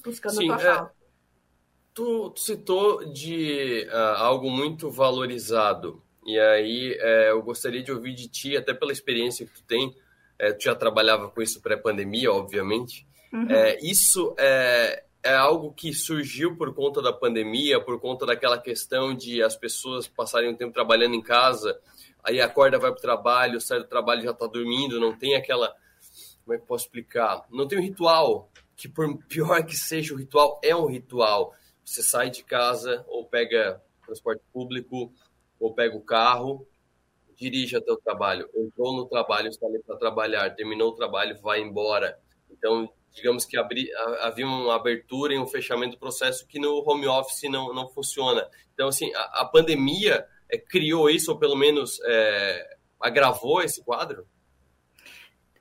[0.03, 0.93] Buscando Sim, a tua é, fala.
[1.93, 6.01] Tu, tu, citou de uh, algo muito valorizado.
[6.25, 9.95] E aí é, eu gostaria de ouvir de ti, até pela experiência que tu tem.
[10.37, 13.07] É, tu já trabalhava com isso pré-pandemia, obviamente.
[13.33, 13.47] Uhum.
[13.49, 19.13] É, isso é, é algo que surgiu por conta da pandemia, por conta daquela questão
[19.13, 21.79] de as pessoas passarem um tempo trabalhando em casa,
[22.23, 25.73] aí acorda, vai para o trabalho, sai do trabalho já está dormindo, não tem aquela.
[26.43, 27.45] Como é que posso explicar?
[27.51, 31.53] Não tem um ritual, que por pior que seja o ritual, é um ritual.
[31.91, 35.11] Você sai de casa, ou pega transporte público,
[35.59, 36.65] ou pega o carro,
[37.35, 38.49] dirige até o trabalho.
[38.55, 42.17] Entrou no trabalho, está ali para trabalhar, terminou o trabalho, vai embora.
[42.49, 43.89] Então, digamos que abri,
[44.21, 48.49] havia uma abertura e um fechamento do processo que no home office não, não funciona.
[48.73, 54.25] Então, assim, a, a pandemia é, criou isso, ou pelo menos é, agravou esse quadro?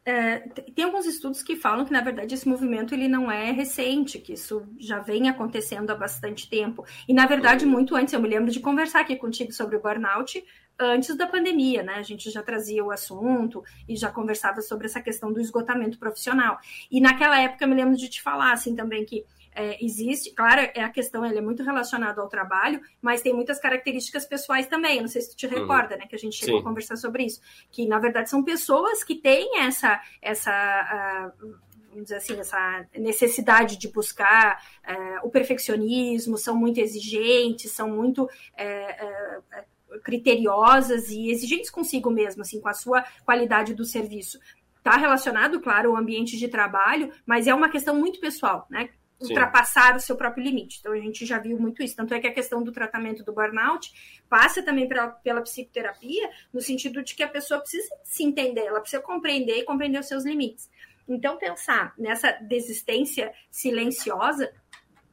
[0.05, 0.39] É,
[0.75, 4.33] tem alguns estudos que falam que, na verdade, esse movimento ele não é recente, que
[4.33, 6.85] isso já vem acontecendo há bastante tempo.
[7.07, 7.71] E, na verdade, uhum.
[7.71, 10.43] muito antes, eu me lembro de conversar aqui contigo sobre o burnout
[10.81, 11.95] antes da pandemia, né?
[11.97, 16.59] A gente já trazia o assunto e já conversava sobre essa questão do esgotamento profissional.
[16.91, 19.25] E naquela época eu me lembro de te falar assim também que
[19.61, 23.61] é, existe, claro, é a questão, ele é muito relacionado ao trabalho, mas tem muitas
[23.61, 24.97] características pessoais também.
[24.97, 25.61] Eu não sei se tu te uhum.
[25.61, 26.07] recorda, né?
[26.09, 26.61] Que a gente chegou Sim.
[26.63, 27.41] a conversar sobre isso.
[27.71, 31.55] Que na verdade são pessoas que têm essa, essa uh,
[31.91, 38.25] vamos dizer assim, essa necessidade de buscar uh, o perfeccionismo, são muito exigentes, são muito
[38.25, 44.39] uh, criteriosas e exigentes consigo mesmo, assim, com a sua qualidade do serviço.
[44.79, 48.89] Está relacionado, claro, ao ambiente de trabalho, mas é uma questão muito pessoal, né?
[49.21, 49.29] Sim.
[49.29, 50.79] ultrapassar o seu próprio limite.
[50.81, 51.95] Então a gente já viu muito isso.
[51.95, 53.93] Tanto é que a questão do tratamento do burnout
[54.29, 58.81] passa também pela, pela psicoterapia, no sentido de que a pessoa precisa se entender, ela
[58.81, 60.71] precisa compreender e compreender os seus limites.
[61.07, 64.53] Então, pensar nessa desistência silenciosa,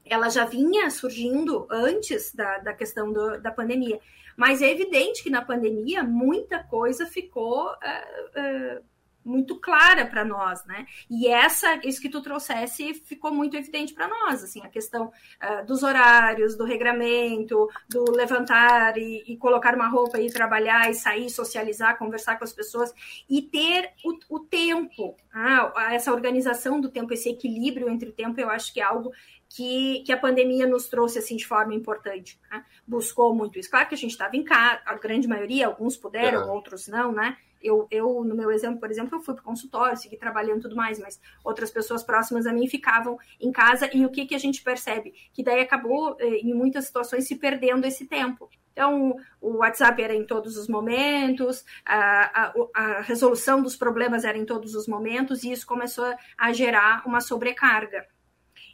[0.06, 4.00] ela já vinha surgindo antes da, da questão do, da pandemia.
[4.38, 7.72] Mas é evidente que na pandemia muita coisa ficou.
[7.72, 8.97] Uh, uh,
[9.28, 10.88] muito clara para nós, né?
[11.10, 15.66] E essa, isso que tu trouxesse ficou muito evidente para nós, assim, a questão uh,
[15.66, 21.30] dos horários, do regramento, do levantar e, e, colocar uma roupa e trabalhar e sair,
[21.30, 22.94] socializar, conversar com as pessoas
[23.30, 28.40] e ter o, o tempo, ah, essa organização do tempo, esse equilíbrio entre o tempo,
[28.40, 29.12] eu acho que é algo
[29.50, 32.40] que, que, a pandemia nos trouxe assim de forma importante.
[32.52, 32.64] Né?
[32.86, 33.70] Buscou muito isso.
[33.70, 36.54] Claro que a gente estava em casa, a grande maioria, alguns puderam, uhum.
[36.54, 37.38] outros não, né?
[37.68, 40.62] Eu, eu, no meu exemplo, por exemplo, eu fui para o consultório, segui trabalhando e
[40.62, 44.36] tudo mais, mas outras pessoas próximas a mim ficavam em casa e o que, que
[44.36, 45.14] a gente percebe?
[45.34, 48.50] Que daí acabou, eh, em muitas situações, se perdendo esse tempo.
[48.72, 54.38] Então, o WhatsApp era em todos os momentos, a, a, a resolução dos problemas era
[54.38, 58.06] em todos os momentos, e isso começou a gerar uma sobrecarga.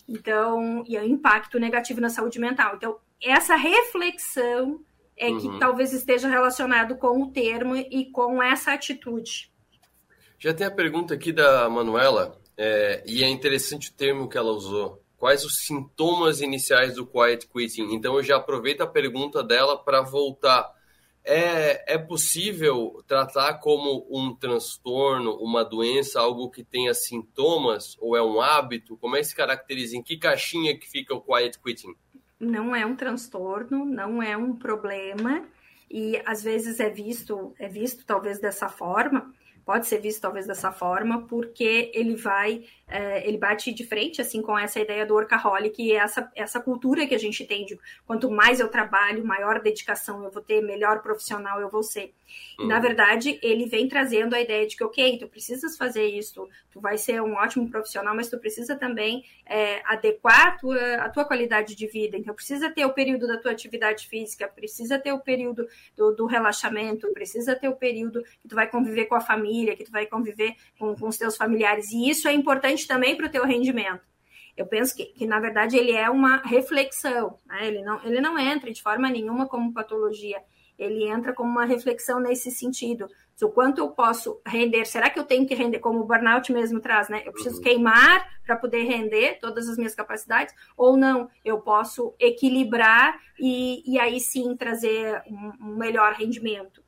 [0.07, 2.75] Então, e o impacto negativo na saúde mental.
[2.75, 4.81] Então, essa reflexão
[5.17, 5.39] é uhum.
[5.39, 9.51] que talvez esteja relacionado com o termo e com essa atitude.
[10.39, 14.51] Já tem a pergunta aqui da Manuela, é, e é interessante o termo que ela
[14.51, 15.01] usou.
[15.17, 17.93] Quais os sintomas iniciais do quiet quitting?
[17.93, 20.69] Então eu já aproveito a pergunta dela para voltar.
[21.23, 28.21] É, é possível tratar como um transtorno, uma doença, algo que tenha sintomas, ou é
[28.21, 28.97] um hábito?
[28.97, 29.95] Como é que se caracteriza?
[29.95, 31.95] Em que caixinha que fica o quiet quitting?
[32.43, 35.43] Não é um transtorno, não é um problema.
[35.89, 39.31] E às vezes é visto, é visto talvez dessa forma,
[39.65, 44.41] pode ser visto talvez dessa forma, porque ele vai é, ele bate de frente assim
[44.41, 48.29] com essa ideia do workaholic e essa, essa cultura que a gente tem de quanto
[48.29, 52.13] mais eu trabalho, maior dedicação eu vou ter, melhor profissional eu vou ser.
[52.59, 52.67] Uhum.
[52.67, 56.79] Na verdade, ele vem trazendo a ideia de que, ok, tu precisas fazer isso, tu
[56.79, 61.25] vai ser um ótimo profissional, mas tu precisa também é, adequar a tua, a tua
[61.25, 62.17] qualidade de vida.
[62.17, 66.25] Então, precisa ter o período da tua atividade física, precisa ter o período do, do
[66.25, 70.05] relaxamento, precisa ter o período que tu vai conviver com a família, que tu vai
[70.05, 71.91] conviver com, com os teus familiares.
[71.91, 74.01] E isso é importante importante também para o teu rendimento.
[74.55, 77.67] Eu penso que, que, na verdade, ele é uma reflexão, né?
[77.67, 80.39] ele, não, ele não entra de forma nenhuma como patologia,
[80.77, 83.07] ele entra como uma reflexão nesse sentido.
[83.41, 86.79] O quanto eu posso render, será que eu tenho que render, como o burnout mesmo
[86.79, 87.23] traz, né?
[87.25, 87.63] Eu preciso uhum.
[87.63, 93.99] queimar para poder render todas as minhas capacidades, ou não, eu posso equilibrar e, e
[93.99, 96.83] aí sim trazer um, um melhor rendimento.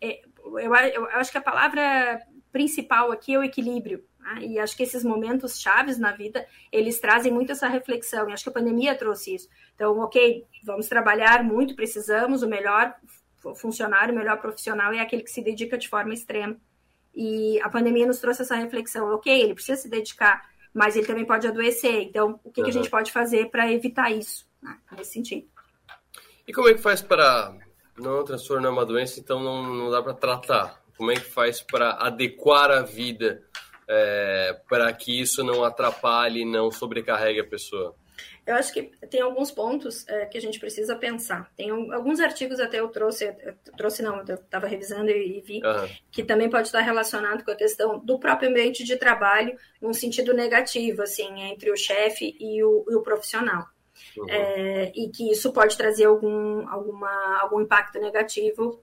[0.00, 0.22] É,
[0.56, 2.20] eu, eu, acho que a palavra
[2.52, 4.04] principal aqui é o equilíbrio.
[4.20, 4.46] Né?
[4.46, 8.28] E acho que esses momentos chaves na vida, eles trazem muito essa reflexão.
[8.28, 9.48] E acho que a pandemia trouxe isso.
[9.74, 12.94] Então, ok, vamos trabalhar muito, precisamos, o melhor
[13.56, 16.56] funcionário, o melhor profissional é aquele que se dedica de forma extrema.
[17.14, 19.12] E a pandemia nos trouxe essa reflexão.
[19.14, 22.02] Ok, ele precisa se dedicar, mas ele também pode adoecer.
[22.02, 22.64] Então, o que, uhum.
[22.64, 24.78] que a gente pode fazer para evitar isso, né?
[24.96, 25.48] nesse sentido?
[26.46, 27.54] E como é que faz para.
[27.98, 30.82] Não é um transtorno, não é uma doença, então não, não dá para tratar.
[30.96, 33.42] Como é que faz para adequar a vida
[33.88, 37.94] é, para que isso não atrapalhe, não sobrecarregue a pessoa?
[38.48, 41.52] Eu acho que tem alguns pontos é, que a gente precisa pensar.
[41.54, 45.40] Tem um, alguns artigos até eu trouxe, eu trouxe não, eu estava revisando e, e
[45.42, 45.88] vi, uhum.
[46.10, 50.32] que também pode estar relacionado com a questão do próprio ambiente de trabalho, num sentido
[50.32, 53.66] negativo, assim, entre o chefe e o, e o profissional.
[54.16, 54.26] Uhum.
[54.28, 58.82] É, e que isso pode trazer algum, alguma, algum impacto negativo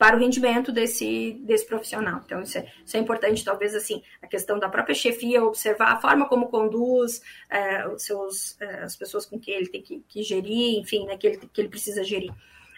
[0.00, 2.22] para o rendimento desse, desse profissional.
[2.24, 6.00] Então, isso é, isso é importante, talvez, assim, a questão da própria chefia, observar a
[6.00, 7.20] forma como conduz
[7.50, 11.18] é, os seus, é, as pessoas com que ele tem que, que gerir, enfim, né,
[11.18, 12.32] que, ele, que ele precisa gerir.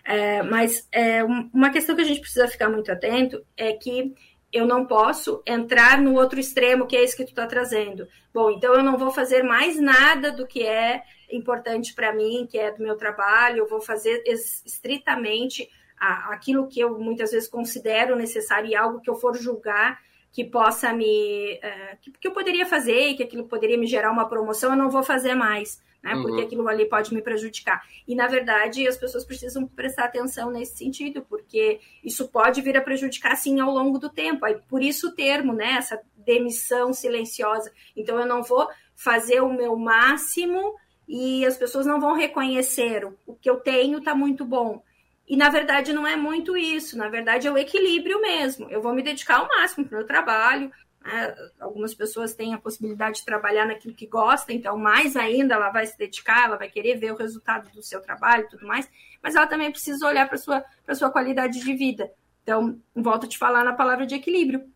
[0.04, 4.12] É, mas é, uma questão que a gente precisa ficar muito atento é que
[4.52, 8.06] eu não posso entrar no outro extremo, que é esse que tu está trazendo.
[8.34, 12.58] Bom, então eu não vou fazer mais nada do que é importante para mim, que
[12.58, 15.68] é do meu trabalho, eu vou fazer estritamente
[15.98, 20.00] aquilo que eu muitas vezes considero necessário e algo que eu for julgar
[20.32, 21.60] que possa me.
[22.00, 24.90] Que, que, eu poderia fazer e que aquilo poderia me gerar uma promoção, eu não
[24.90, 26.14] vou fazer mais, né?
[26.14, 26.22] Uhum.
[26.22, 27.82] Porque aquilo ali pode me prejudicar.
[28.08, 32.80] E, na verdade, as pessoas precisam prestar atenção nesse sentido, porque isso pode vir a
[32.80, 34.46] prejudicar, sim, ao longo do tempo.
[34.46, 35.74] Aí, por isso o termo, né?
[35.74, 37.70] Essa demissão silenciosa.
[37.94, 38.66] Então, eu não vou
[38.96, 40.74] fazer o meu máximo
[41.08, 44.82] e as pessoas não vão reconhecer o, que eu tenho está muito bom
[45.28, 48.68] E na verdade não é muito isso, na verdade é o equilíbrio mesmo.
[48.70, 50.70] Eu vou me dedicar ao máximo para o meu trabalho.
[51.04, 51.34] Né?
[51.60, 55.86] Algumas pessoas têm a possibilidade de trabalhar naquilo que gosta, então mais ainda ela vai
[55.86, 58.88] se dedicar, ela vai querer ver o resultado do seu trabalho e tudo mais,
[59.22, 62.10] mas ela também precisa olhar para a sua, sua qualidade de vida.
[62.42, 64.68] Então, volto a te falar na palavra de equilíbrio.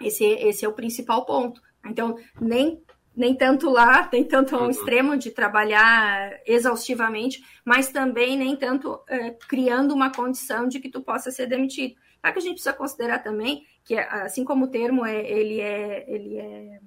[0.00, 1.62] Esse, esse é o principal ponto.
[1.86, 2.82] Então, nem
[3.16, 4.70] nem tanto lá, nem tanto ao uhum.
[4.70, 11.00] extremo de trabalhar exaustivamente, mas também nem tanto é, criando uma condição de que tu
[11.00, 11.94] possa ser demitido.
[12.24, 16.04] Só que a gente precisa considerar também que, assim como o termo é, ele é,
[16.08, 16.80] ele é,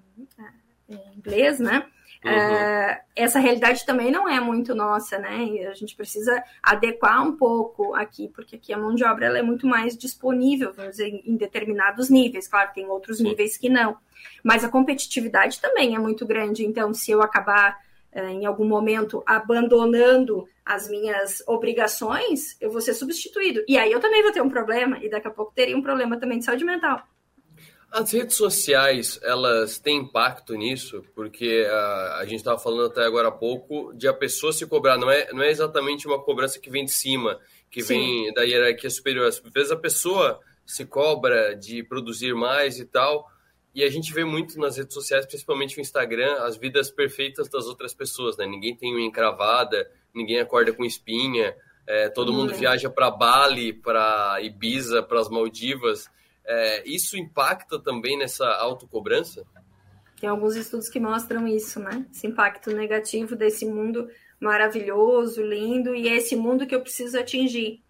[0.90, 1.86] é inglês, né?
[2.24, 2.32] Uhum.
[2.32, 5.44] Uh, essa realidade também não é muito nossa, né?
[5.46, 9.40] E a gente precisa adequar um pouco aqui, porque aqui a mão de obra ela
[9.40, 12.48] é muito mais disponível, vamos dizer, em determinados níveis.
[12.48, 13.26] Claro, tem outros Sim.
[13.26, 13.98] níveis que não.
[14.44, 16.66] Mas a competitividade também é muito grande.
[16.66, 17.78] Então, se eu acabar
[18.14, 23.64] uh, em algum momento abandonando as minhas obrigações, eu vou ser substituído.
[23.68, 26.20] E aí eu também vou ter um problema, e daqui a pouco teria um problema
[26.20, 27.02] também de saúde mental.
[27.92, 33.30] As redes sociais, elas têm impacto nisso, porque a, a gente estava falando até agora
[33.30, 36.70] há pouco de a pessoa se cobrar, não é, não é exatamente uma cobrança que
[36.70, 37.40] vem de cima,
[37.72, 37.96] que Sim.
[37.96, 39.28] vem da hierarquia superior.
[39.28, 43.32] Às vezes a pessoa se cobra de produzir mais e tal,
[43.74, 47.68] e a gente vê muito nas redes sociais, principalmente no Instagram, as vidas perfeitas das
[47.68, 48.46] outras pessoas, né?
[48.46, 52.58] Ninguém tem unha encravada, ninguém acorda com espinha, é, todo mundo uhum.
[52.58, 56.10] viaja para Bali, para Ibiza, para as Maldivas.
[56.48, 59.46] É, isso impacta também nessa autocobrança?
[60.20, 62.06] Tem alguns estudos que mostram isso, né?
[62.12, 67.84] Esse impacto negativo desse mundo maravilhoso, lindo, e é esse mundo que eu preciso atingir.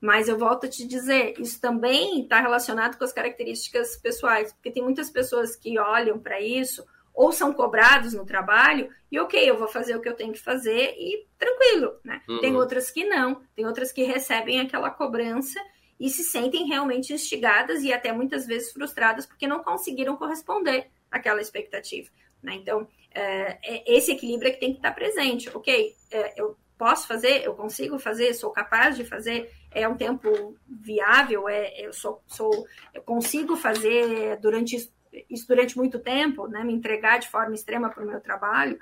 [0.00, 4.70] Mas eu volto a te dizer, isso também está relacionado com as características pessoais, porque
[4.70, 9.56] tem muitas pessoas que olham para isso ou são cobrados no trabalho e ok, eu
[9.56, 12.20] vou fazer o que eu tenho que fazer e tranquilo, né?
[12.28, 12.40] Uhum.
[12.40, 15.60] Tem outras que não, tem outras que recebem aquela cobrança
[15.98, 21.40] e se sentem realmente instigadas e até muitas vezes frustradas porque não conseguiram corresponder àquela
[21.40, 22.10] expectativa.
[22.42, 22.54] Né?
[22.56, 25.48] Então, é, é esse equilíbrio é que tem que estar presente.
[25.54, 30.56] Ok, é, eu posso fazer, eu consigo fazer, sou capaz de fazer, é um tempo
[30.68, 34.76] viável, é, eu sou, sou eu consigo fazer durante
[35.30, 36.64] isso, durante muito tempo, né?
[36.64, 38.78] Me entregar de forma extrema para o meu trabalho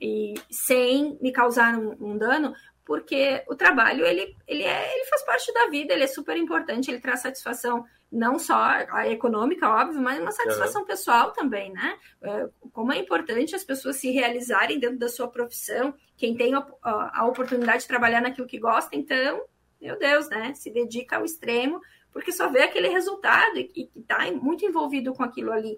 [0.00, 2.54] e sem me causar um, um dano,
[2.84, 6.90] porque o trabalho ele, ele, é, ele faz parte da vida, ele é super importante,
[6.90, 10.86] ele traz satisfação não só a econômica, óbvio, mas uma satisfação uhum.
[10.86, 11.98] pessoal também, né?
[12.22, 16.64] É, como é importante as pessoas se realizarem dentro da sua profissão, quem tem a,
[16.82, 19.42] a oportunidade de trabalhar naquilo que gosta, então,
[19.80, 20.54] meu Deus, né?
[20.54, 21.80] Se dedica ao extremo,
[22.12, 25.76] porque só vê aquele resultado e está muito envolvido com aquilo ali.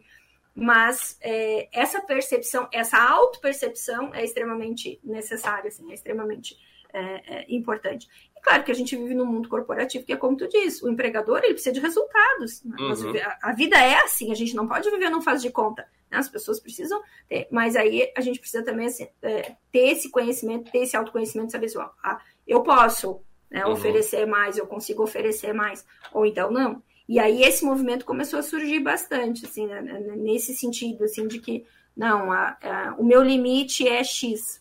[0.55, 6.57] Mas é, essa percepção, essa auto-percepção é extremamente necessária, assim, é extremamente
[6.97, 8.09] é, é importante.
[8.37, 10.89] E claro que a gente vive num mundo corporativo que é como tu diz, o
[10.89, 12.63] empregador ele precisa de resultados.
[12.65, 12.77] Né?
[12.79, 13.13] Uhum.
[13.23, 15.87] A, a, vida é assim, a gente não pode viver não faz de conta.
[16.11, 16.19] Né?
[16.19, 20.71] As pessoas precisam ter, mas aí a gente precisa também assim, é, ter esse conhecimento,
[20.71, 23.21] ter esse autoconhecimento, saber se ah, eu posso
[23.51, 23.73] né, uhum.
[23.73, 26.83] oferecer mais, eu consigo oferecer mais, ou então não.
[27.09, 29.81] E aí esse movimento começou a surgir bastante, assim, né,
[30.17, 31.65] nesse sentido, assim, de que
[31.97, 34.61] não, a, a, o meu limite é X,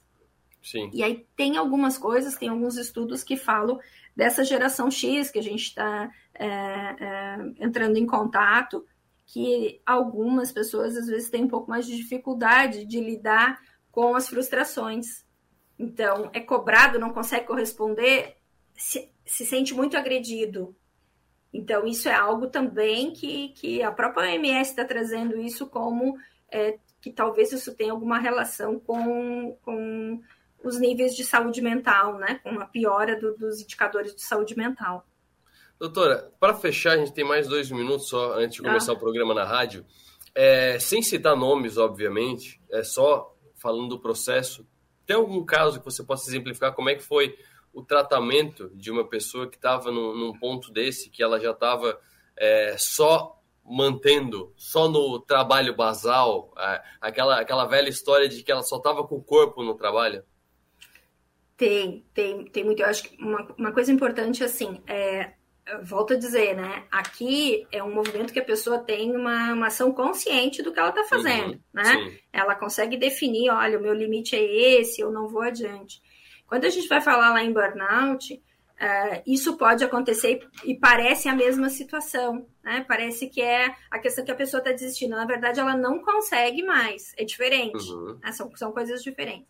[0.66, 0.90] Sim.
[0.92, 3.80] E aí tem algumas coisas, tem alguns estudos que falam
[4.16, 8.84] dessa geração X que a gente está é, é, entrando em contato,
[9.28, 13.62] que algumas pessoas às vezes têm um pouco mais de dificuldade de lidar
[13.92, 15.24] com as frustrações.
[15.78, 18.36] Então, é cobrado, não consegue corresponder,
[18.76, 20.76] se, se sente muito agredido.
[21.54, 26.18] Então, isso é algo também que, que a própria OMS está trazendo isso como
[26.50, 30.22] é, que talvez isso tenha alguma relação com, com
[30.66, 32.40] os níveis de saúde mental, né?
[32.44, 35.06] Com a piora do, dos indicadores de saúde mental.
[35.80, 38.96] Doutora, para fechar, a gente tem mais dois minutos só antes de começar ah.
[38.96, 39.86] o programa na rádio.
[40.34, 44.68] É, sem citar nomes, obviamente, é só falando do processo.
[45.06, 47.38] Tem algum caso que você possa exemplificar como é que foi
[47.72, 52.00] o tratamento de uma pessoa que estava num, num, ponto desse, que ela já estava
[52.38, 58.64] é, só mantendo, só no trabalho basal, é, aquela, aquela velha história de que ela
[58.64, 60.24] só estava com o corpo no trabalho?
[61.58, 62.82] Tem, tem, tem muito.
[62.82, 65.32] Eu acho que uma, uma coisa importante, assim, é,
[65.84, 66.84] volto a dizer, né?
[66.92, 70.90] Aqui é um movimento que a pessoa tem uma, uma ação consciente do que ela
[70.90, 71.86] está fazendo, uhum, né?
[71.86, 72.18] Sim.
[72.32, 76.02] Ela consegue definir, olha, o meu limite é esse, eu não vou adiante.
[76.46, 78.42] Quando a gente vai falar lá em burnout,
[78.76, 82.84] Uh, isso pode acontecer e parece a mesma situação, né?
[82.86, 85.16] Parece que é a questão que a pessoa está desistindo.
[85.16, 87.14] Na verdade, ela não consegue mais.
[87.16, 87.90] É diferente.
[87.90, 88.20] Uhum.
[88.22, 88.34] Né?
[88.34, 89.48] São, são coisas diferentes.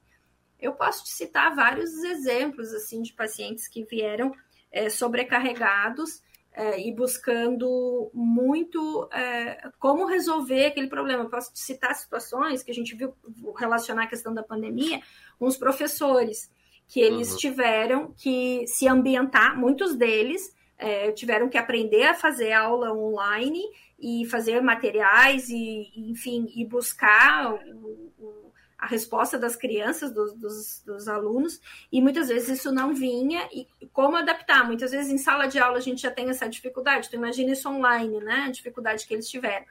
[0.65, 4.31] Eu posso te citar vários exemplos assim de pacientes que vieram
[4.71, 11.23] é, sobrecarregados é, e buscando muito é, como resolver aquele problema.
[11.23, 13.13] Eu posso citar situações que a gente viu
[13.57, 15.01] relacionar a questão da pandemia
[15.37, 16.49] com os professores,
[16.87, 17.37] que eles uhum.
[17.37, 23.61] tiveram que se ambientar, muitos deles é, tiveram que aprender a fazer aula online
[23.99, 28.44] e fazer materiais e, enfim, e buscar o, o,
[28.85, 31.59] a resposta das crianças, dos, dos, dos, alunos,
[31.91, 34.63] e muitas vezes isso não vinha, e como adaptar?
[34.63, 37.67] Muitas vezes em sala de aula a gente já tem essa dificuldade, tu imagina isso
[37.67, 38.45] online, né?
[38.45, 39.65] A dificuldade que eles tiveram.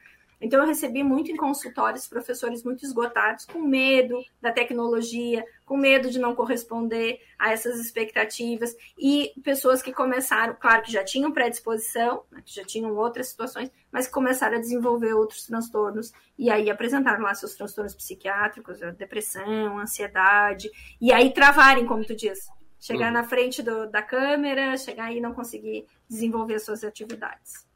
[0.45, 6.11] Então, eu recebi muito em consultórios professores muito esgotados, com medo da tecnologia, com medo
[6.11, 12.24] de não corresponder a essas expectativas, e pessoas que começaram, claro que já tinham predisposição,
[12.30, 16.68] né, que já tinham outras situações, mas que começaram a desenvolver outros transtornos, e aí
[16.68, 20.70] apresentaram lá seus transtornos psiquiátricos, depressão, ansiedade,
[21.01, 23.14] e aí travarem, como tu diz, chegar uhum.
[23.14, 27.66] na frente do, da câmera, chegar e não conseguir desenvolver suas atividades.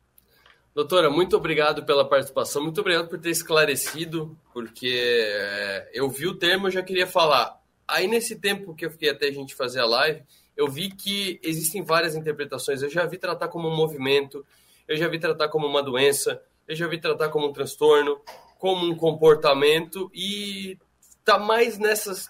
[0.75, 4.89] Doutora, muito obrigado pela participação, muito obrigado por ter esclarecido, porque
[5.35, 7.61] é, eu vi o termo e já queria falar.
[7.87, 10.23] Aí, nesse tempo que eu fiquei até a gente fazer a live,
[10.57, 12.83] eu vi que existem várias interpretações.
[12.83, 14.45] Eu já vi tratar como um movimento,
[14.87, 18.21] eu já vi tratar como uma doença, eu já vi tratar como um transtorno,
[18.59, 20.77] como um comportamento, e
[21.25, 22.29] tá mais nessas,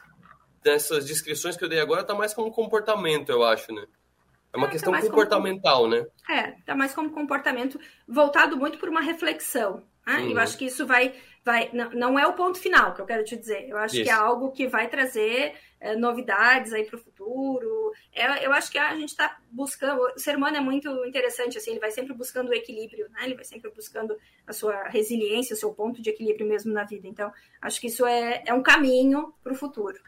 [0.64, 3.86] nessas descrições que eu dei agora, tá mais como um comportamento, eu acho, né?
[4.52, 6.06] É uma é, questão tá comportamental, como, né?
[6.28, 9.82] É, tá mais como comportamento voltado muito por uma reflexão.
[10.06, 10.20] Né?
[10.20, 10.30] Uhum.
[10.30, 13.24] Eu acho que isso vai, vai não, não, é o ponto final que eu quero
[13.24, 13.68] te dizer.
[13.68, 14.04] Eu acho isso.
[14.04, 17.92] que é algo que vai trazer é, novidades aí para o futuro.
[18.12, 20.00] É, eu acho que a gente está buscando.
[20.00, 23.20] O ser humano é muito interessante, assim, ele vai sempre buscando o equilíbrio, né?
[23.24, 27.06] Ele vai sempre buscando a sua resiliência, o seu ponto de equilíbrio mesmo na vida.
[27.06, 27.30] Então,
[27.60, 29.98] acho que isso é, é um caminho para o futuro.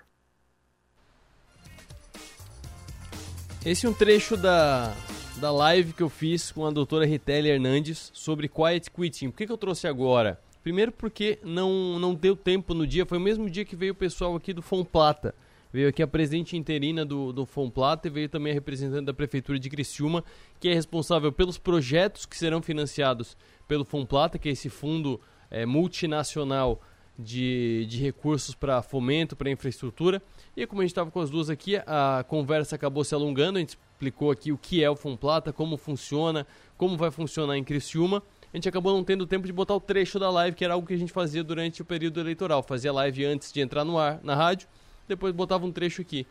[3.65, 4.97] Esse é um trecho da,
[5.37, 9.31] da live que eu fiz com a doutora Ritelli Hernandes sobre Quiet Quitting.
[9.31, 10.41] Por que, que eu trouxe agora?
[10.63, 13.95] Primeiro porque não, não deu tempo no dia, foi o mesmo dia que veio o
[13.95, 15.35] pessoal aqui do Fom Plata.
[15.71, 19.13] Veio aqui a presidente interina do, do Fom Plata e veio também a representante da
[19.13, 20.25] Prefeitura de Criciúma,
[20.59, 23.37] que é responsável pelos projetos que serão financiados
[23.69, 26.81] pelo Fom Plata, que é esse fundo é, multinacional
[27.19, 30.23] de, de recursos para fomento, para infraestrutura.
[30.61, 33.61] E como a gente estava com as duas aqui, a conversa acabou se alongando, a
[33.61, 36.47] gente explicou aqui o que é o Fomplata, como funciona,
[36.77, 38.23] como vai funcionar em Criciúma.
[38.53, 40.87] A gente acabou não tendo tempo de botar o trecho da live, que era algo
[40.87, 42.63] que a gente fazia durante o período eleitoral.
[42.63, 44.69] Fazia live antes de entrar no ar, na rádio,
[45.09, 46.27] depois botava um trecho aqui.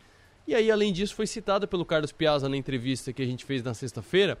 [0.46, 3.64] E aí, além disso, foi citada pelo Carlos Piazza na entrevista que a gente fez
[3.64, 4.38] na sexta-feira.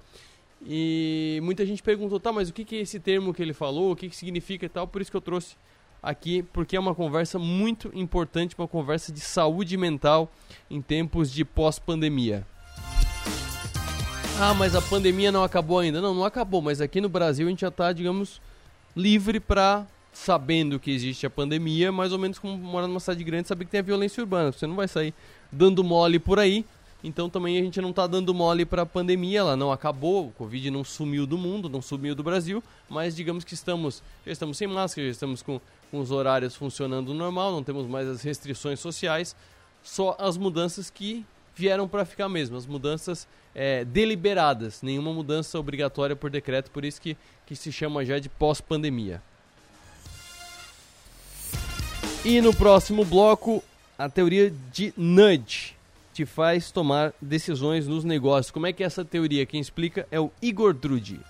[0.64, 3.90] E muita gente perguntou, tá, mas o que, que é esse termo que ele falou,
[3.90, 5.56] o que, que significa e tal, por isso que eu trouxe
[6.02, 10.30] aqui porque é uma conversa muito importante, uma conversa de saúde mental
[10.70, 12.46] em tempos de pós-pandemia.
[14.38, 16.00] Ah, mas a pandemia não acabou ainda.
[16.00, 18.40] Não, não acabou, mas aqui no Brasil a gente já está, digamos,
[18.96, 23.48] livre para sabendo que existe a pandemia, mais ou menos como morar numa cidade grande,
[23.48, 24.50] saber que tem a violência urbana.
[24.50, 25.14] Você não vai sair
[25.52, 26.64] dando mole por aí.
[27.02, 29.72] Então também a gente não está dando mole para a pandemia, ela não.
[29.72, 34.02] Acabou, o Covid não sumiu do mundo, não sumiu do Brasil, mas digamos que estamos,
[34.26, 38.06] já estamos sem máscara, já estamos com com os horários funcionando normal, não temos mais
[38.06, 39.34] as restrições sociais,
[39.82, 41.24] só as mudanças que
[41.54, 47.00] vieram para ficar mesmo, as mudanças é, deliberadas, nenhuma mudança obrigatória por decreto, por isso
[47.00, 49.20] que, que se chama já de pós-pandemia.
[52.24, 53.64] E no próximo bloco,
[53.98, 55.74] a teoria de nudge
[56.12, 58.50] te faz tomar decisões nos negócios.
[58.50, 59.46] Como é que é essa teoria?
[59.46, 61.20] Quem explica é o Igor Drudi.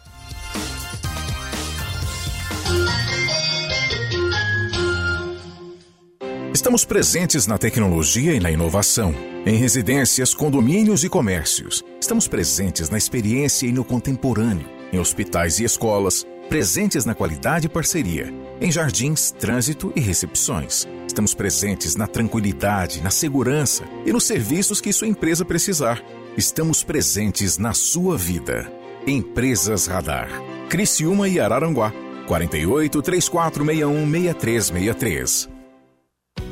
[6.52, 9.14] Estamos presentes na tecnologia e na inovação,
[9.46, 11.82] em residências, condomínios e comércios.
[12.00, 17.70] Estamos presentes na experiência e no contemporâneo, em hospitais e escolas, presentes na qualidade e
[17.70, 20.84] parceria, em jardins, trânsito e recepções.
[21.06, 26.02] Estamos presentes na tranquilidade, na segurança e nos serviços que sua empresa precisar.
[26.36, 28.68] Estamos presentes na sua vida.
[29.06, 30.28] Empresas Radar.
[30.68, 31.92] Criciúma e Araranguá.
[32.26, 35.49] 48 3461 6363.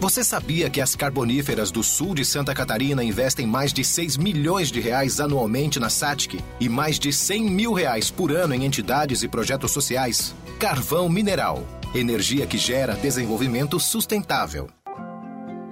[0.00, 4.70] Você sabia que as carboníferas do sul de Santa Catarina investem mais de 6 milhões
[4.70, 9.24] de reais anualmente na SATIC e mais de 100 mil reais por ano em entidades
[9.24, 10.36] e projetos sociais?
[10.56, 11.66] Carvão Mineral.
[11.92, 14.68] Energia que gera desenvolvimento sustentável.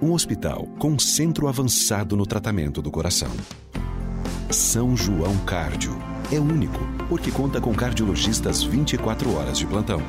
[0.01, 3.31] Um hospital com centro avançado no tratamento do coração.
[4.51, 5.97] São João Cárdio.
[6.29, 10.01] É único, porque conta com cardiologistas 24 horas de plantão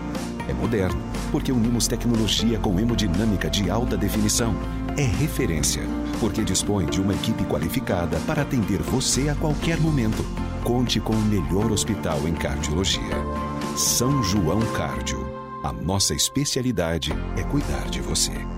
[0.48, 4.54] é moderno, porque unimos tecnologia com hemodinâmica de alta definição.
[4.96, 5.82] É referência,
[6.18, 10.24] porque dispõe de uma equipe qualificada para atender você a qualquer momento.
[10.64, 13.16] Conte com o melhor hospital em cardiologia.
[13.76, 15.26] São João Cardio.
[15.62, 18.57] A nossa especialidade é cuidar de você.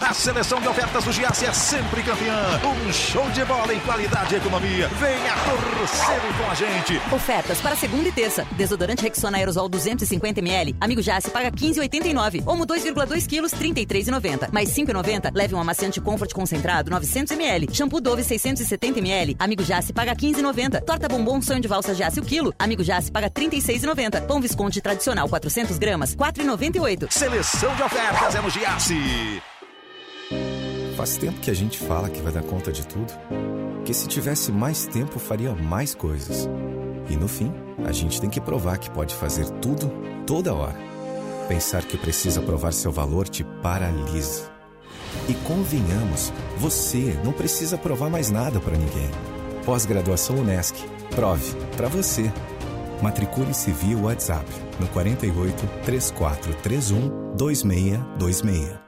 [0.00, 2.60] A seleção de ofertas do Giasse é sempre campeã.
[2.64, 4.88] Um show de bola em qualidade e economia.
[4.88, 7.00] Venha torcer com a gente.
[7.12, 8.46] Ofertas para segunda e terça.
[8.52, 10.76] Desodorante Rexona Aerosol 250ml.
[10.80, 12.44] Amigo Jace paga 15,89.
[12.46, 14.52] Omo 2,2 kg 33,90.
[14.52, 15.32] Mais 5,90.
[15.34, 17.74] Leve um amaciante Comfort concentrado 900ml.
[17.74, 19.34] Shampoo Dove 670ml.
[19.36, 20.80] Amigo Jace paga 15,90.
[20.84, 22.54] Torta bombom sonho de valsa Jace o quilo.
[22.56, 24.26] Amigo Jace paga 36,90.
[24.26, 27.10] Pão Visconde tradicional 400 gramas 4,98.
[27.10, 29.42] Seleção de ofertas é no Giasse.
[30.98, 33.12] Faz tempo que a gente fala que vai dar conta de tudo,
[33.84, 36.48] que se tivesse mais tempo faria mais coisas.
[37.08, 37.52] E no fim,
[37.86, 39.92] a gente tem que provar que pode fazer tudo,
[40.26, 40.74] toda hora.
[41.46, 44.50] Pensar que precisa provar seu valor te paralisa.
[45.28, 49.08] E convenhamos, você não precisa provar mais nada para ninguém.
[49.64, 50.84] Pós-graduação Unesc.
[51.14, 52.28] Prove para você.
[53.00, 58.87] Matricule-se via WhatsApp no 48 3431 2626 é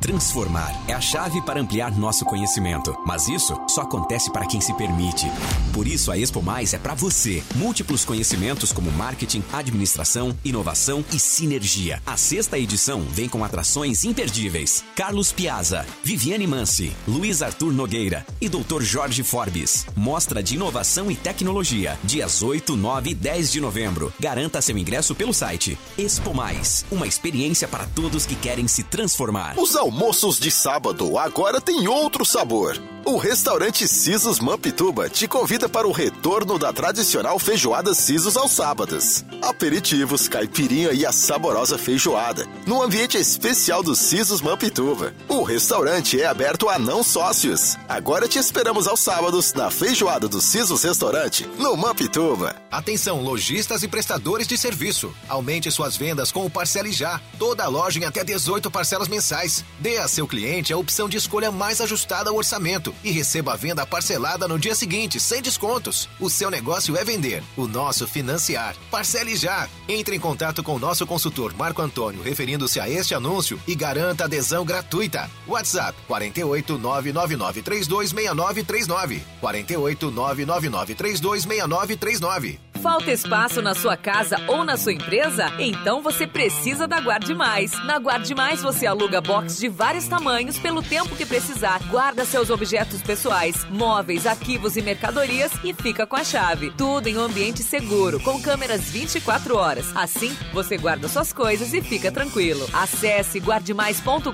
[0.00, 4.74] Transformar é a chave para ampliar nosso conhecimento, mas isso só acontece para quem se
[4.74, 5.26] permite.
[5.72, 7.42] Por isso a Expo Mais é para você.
[7.54, 12.02] Múltiplos conhecimentos como marketing, administração, inovação e sinergia.
[12.04, 14.84] A sexta edição vem com atrações imperdíveis.
[14.94, 18.82] Carlos Piazza, Viviane Mansi, Luiz Arthur Nogueira e Dr.
[18.82, 19.86] Jorge Forbes.
[19.96, 24.12] Mostra de inovação e tecnologia, dias 8, 9 e 10 de novembro.
[24.20, 29.58] Garanta seu ingresso pelo site Expo Mais, uma experiência para todos que querem se transformar.
[29.58, 32.80] Os almoços de sábado agora tem outro sabor.
[33.06, 39.22] O restaurante Sisos Mampituba te convida para o retorno da tradicional feijoada Sisos aos sábados.
[39.42, 45.12] Aperitivos, caipirinha e a saborosa feijoada, no ambiente especial do Sisos Mampituba.
[45.28, 47.76] O restaurante é aberto a não sócios.
[47.86, 52.56] Agora te esperamos aos sábados na feijoada do Sisos Restaurante, no Mampituba.
[52.70, 55.14] Atenção, lojistas e prestadores de serviço.
[55.28, 57.20] Aumente suas vendas com o Parcele Já.
[57.38, 59.62] Toda a loja em até 18 parcelas mensais.
[59.78, 63.56] Dê a seu cliente a opção de escolha mais ajustada ao orçamento e receba a
[63.56, 66.08] venda parcelada no dia seguinte, sem descontos.
[66.20, 68.76] O seu negócio é vender, o nosso financiar.
[68.90, 69.68] Parcele já.
[69.88, 74.24] Entre em contato com o nosso consultor Marco Antônio referindo-se a este anúncio e garanta
[74.24, 75.30] adesão gratuita.
[75.46, 79.22] WhatsApp 48 999 326939.
[79.40, 82.63] 48 999 326939.
[82.84, 85.50] Falta espaço na sua casa ou na sua empresa?
[85.58, 87.72] Então você precisa da Guarde Mais.
[87.86, 91.80] Na Guarde Mais você aluga box de vários tamanhos pelo tempo que precisar.
[91.88, 96.74] Guarda seus objetos pessoais, móveis, arquivos e mercadorias e fica com a chave.
[96.76, 99.90] Tudo em um ambiente seguro, com câmeras 24 horas.
[99.96, 102.68] Assim, você guarda suas coisas e fica tranquilo.
[102.70, 104.28] Acesse guardemais.com.br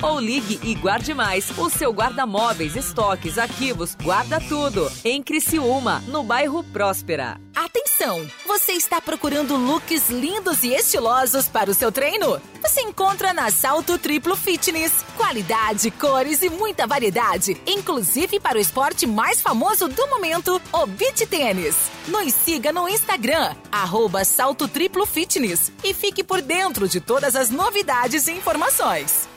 [0.00, 1.50] ou ligue e guarde mais.
[1.58, 4.88] O seu guarda-móveis, estoques, arquivos, guarda tudo.
[5.04, 7.31] Em Criciúma, no bairro Próspera.
[7.54, 8.28] Atenção!
[8.46, 12.40] Você está procurando looks lindos e estilosos para o seu treino?
[12.60, 15.04] Você encontra na Salto Triplo Fitness.
[15.16, 21.26] Qualidade, cores e muita variedade, inclusive para o esporte mais famoso do momento, o beach
[21.26, 21.76] tênis.
[22.08, 27.50] Nos siga no Instagram, arroba Salto Triplo Fitness e fique por dentro de todas as
[27.50, 29.28] novidades e informações.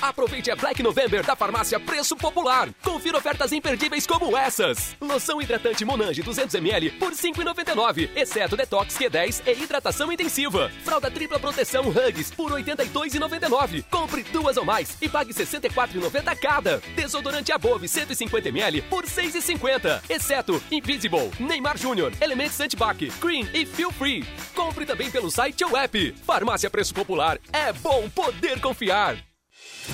[0.00, 2.68] Aproveite a Black November da farmácia Preço Popular.
[2.82, 4.96] Confira ofertas imperdíveis como essas.
[5.00, 10.70] Loção hidratante Monange 200ml por R$ 5,99, exceto Detox Q10 e hidratação intensiva.
[10.84, 13.84] Fralda tripla proteção Hugs por R$ 82,99.
[13.90, 16.78] Compre duas ou mais e pague R$ 64,90 cada.
[16.94, 23.90] Desodorante Above 150ml por R$ 6,50, exceto Invisible, Neymar Júnior, Elementos Antibac, Cream e Feel
[23.92, 24.24] Free.
[24.54, 26.14] Compre também pelo site ou app.
[26.24, 27.38] Farmácia Preço Popular.
[27.52, 29.16] É bom poder confiar.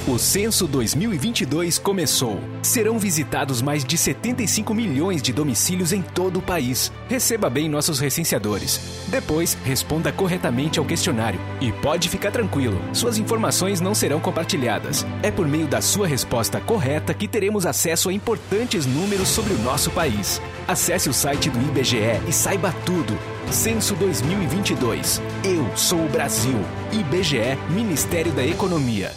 [0.09, 2.40] O Censo 2022 começou.
[2.61, 6.90] Serão visitados mais de 75 milhões de domicílios em todo o país.
[7.09, 8.80] Receba bem nossos recenseadores.
[9.09, 11.38] Depois, responda corretamente ao questionário.
[11.61, 15.07] E pode ficar tranquilo, suas informações não serão compartilhadas.
[15.22, 19.59] É por meio da sua resposta correta que teremos acesso a importantes números sobre o
[19.59, 20.40] nosso país.
[20.66, 23.16] Acesse o site do IBGE e saiba tudo.
[23.53, 25.20] Censo 2022.
[25.45, 26.59] Eu sou o Brasil.
[26.90, 29.12] IBGE, Ministério da Economia.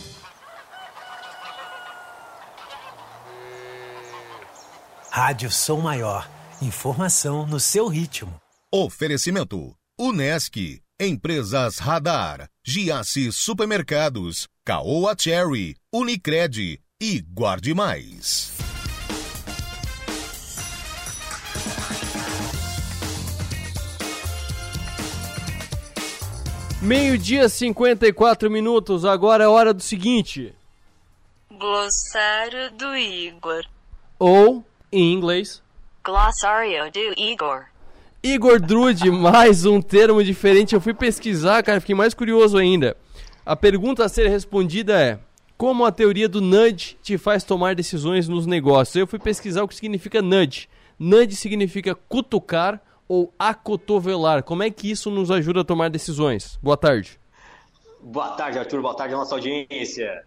[5.17, 6.29] Rádio Som Maior.
[6.61, 8.33] Informação no seu ritmo.
[8.69, 18.51] Oferecimento: Unesc, Empresas Radar, Giasse Supermercados, Caoa Cherry, Unicred e Guarde Mais.
[26.81, 29.05] Meio-dia, 54 minutos.
[29.05, 30.53] Agora é hora do seguinte.
[31.49, 33.63] Glossário do Igor.
[34.19, 34.61] Ou,
[34.95, 35.61] em inglês,
[36.03, 37.65] Glossário do Igor.
[38.23, 40.73] Igor Drude, mais um termo diferente.
[40.73, 42.95] Eu fui pesquisar, cara, fiquei mais curioso ainda.
[43.45, 45.19] A pergunta a ser respondida é:
[45.57, 48.95] como a teoria do nudge te faz tomar decisões nos negócios?
[48.95, 50.69] Eu fui pesquisar o que significa nudge.
[50.97, 54.43] Nudge significa cutucar ou acotovelar.
[54.43, 56.57] Como é que isso nos ajuda a tomar decisões?
[56.61, 57.19] Boa tarde.
[58.01, 58.81] Boa tarde, Arthur.
[58.81, 60.23] Boa tarde, nossa audiência.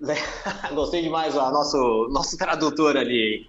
[0.74, 3.46] Gostei demais do nosso, nosso tradutor ali.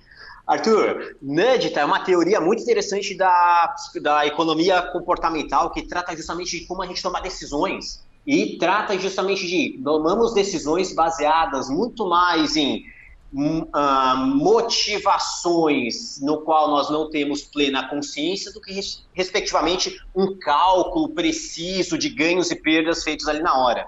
[0.52, 6.60] Arthur, nudge tá, é uma teoria muito interessante da, da economia comportamental que trata justamente
[6.60, 12.58] de como a gente toma decisões e trata justamente de tomamos decisões baseadas muito mais
[12.58, 12.84] em
[13.34, 18.78] uh, motivações no qual nós não temos plena consciência do que,
[19.14, 23.88] respectivamente, um cálculo preciso de ganhos e perdas feitos ali na hora.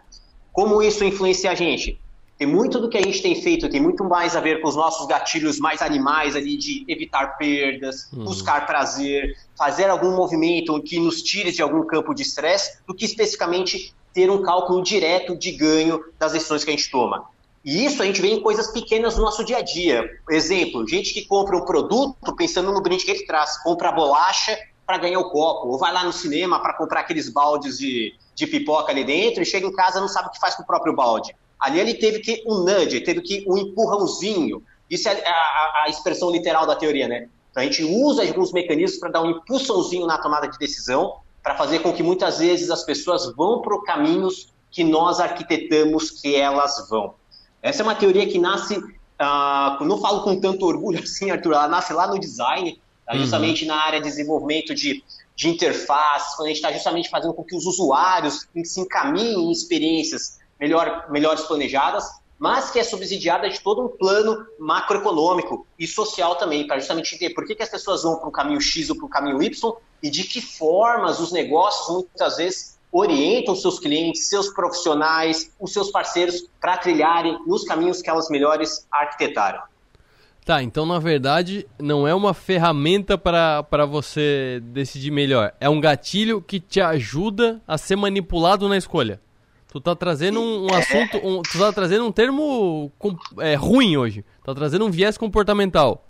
[0.54, 2.00] Como isso influencia a gente?
[2.38, 4.76] Tem muito do que a gente tem feito, tem muito mais a ver com os
[4.76, 8.26] nossos gatilhos mais animais ali de evitar perdas, uhum.
[8.26, 13.06] buscar prazer, fazer algum movimento que nos tire de algum campo de estresse, do que
[13.06, 17.26] especificamente ter um cálculo direto de ganho das decisões que a gente toma.
[17.64, 20.04] E isso a gente vê em coisas pequenas no nosso dia a dia.
[20.30, 24.58] Exemplo, gente que compra um produto pensando no brinde que ele traz, compra a bolacha
[24.86, 28.48] para ganhar o copo, ou vai lá no cinema para comprar aqueles baldes de, de
[28.48, 30.66] pipoca ali dentro e chega em casa e não sabe o que faz com o
[30.66, 31.34] próprio balde.
[31.64, 34.62] Ali ele teve que um nudge, teve que um empurrãozinho.
[34.90, 37.30] Isso é a, a expressão literal da teoria, né?
[37.50, 41.56] Então a gente usa alguns mecanismos para dar um impulsãozinho na tomada de decisão, para
[41.56, 46.86] fazer com que muitas vezes as pessoas vão para caminhos que nós arquitetamos que elas
[46.90, 47.14] vão.
[47.62, 51.70] Essa é uma teoria que nasce, uh, não falo com tanto orgulho assim, Arthur, ela
[51.70, 53.16] nasce lá no design, tá?
[53.16, 53.70] justamente uhum.
[53.70, 55.02] na área de desenvolvimento de,
[55.34, 59.52] de interface, quando a gente está justamente fazendo com que os usuários se encaminhem em
[59.52, 62.06] experiências melhor, melhores planejadas,
[62.40, 67.34] mas que é subsidiada de todo um plano macroeconômico e social também, para justamente entender
[67.34, 69.74] por que, que as pessoas vão para o caminho X ou para o caminho Y
[70.02, 75.92] e de que formas os negócios muitas vezes orientam seus clientes, seus profissionais, os seus
[75.92, 79.62] parceiros para trilharem nos caminhos que elas melhores arquitetaram.
[80.46, 86.42] Tá, então na verdade não é uma ferramenta para você decidir melhor, é um gatilho
[86.42, 89.23] que te ajuda a ser manipulado na escolha.
[89.74, 93.98] Tu tá trazendo um, um assunto, um, tu tá trazendo um termo com, é, ruim
[93.98, 96.06] hoje, tá trazendo um viés comportamental.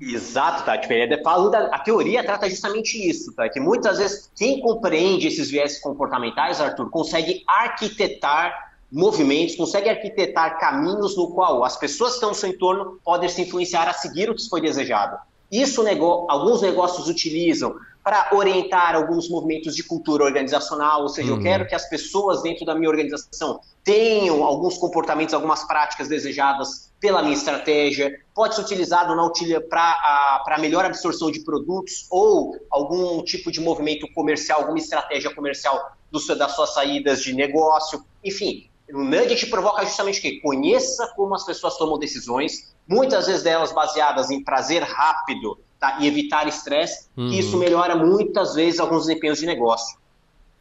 [0.00, 0.78] Exato, tá?
[0.78, 3.46] Tipo, é falando a teoria trata justamente isso, tá?
[3.46, 11.14] Que muitas vezes quem compreende esses viés comportamentais, Arthur, consegue arquitetar movimentos, consegue arquitetar caminhos
[11.14, 14.34] no qual as pessoas que estão no seu entorno podem se influenciar a seguir o
[14.34, 15.18] que foi desejado.
[15.50, 21.38] Isso nego alguns negócios utilizam para orientar alguns movimentos de cultura organizacional, ou seja, uhum.
[21.38, 26.92] eu quero que as pessoas dentro da minha organização tenham alguns comportamentos, algumas práticas desejadas
[27.00, 29.28] pela minha estratégia, pode ser utilizado na
[29.68, 36.20] para melhor absorção de produtos ou algum tipo de movimento comercial, alguma estratégia comercial do,
[36.36, 38.68] das suas saídas de negócio, enfim.
[38.92, 40.40] O Nugget provoca justamente o quê?
[40.42, 45.98] Conheça como as pessoas tomam decisões, muitas vezes delas baseadas em prazer rápido tá?
[46.00, 47.28] e evitar estresse, uhum.
[47.28, 49.98] que isso melhora muitas vezes alguns desempenhos de negócio.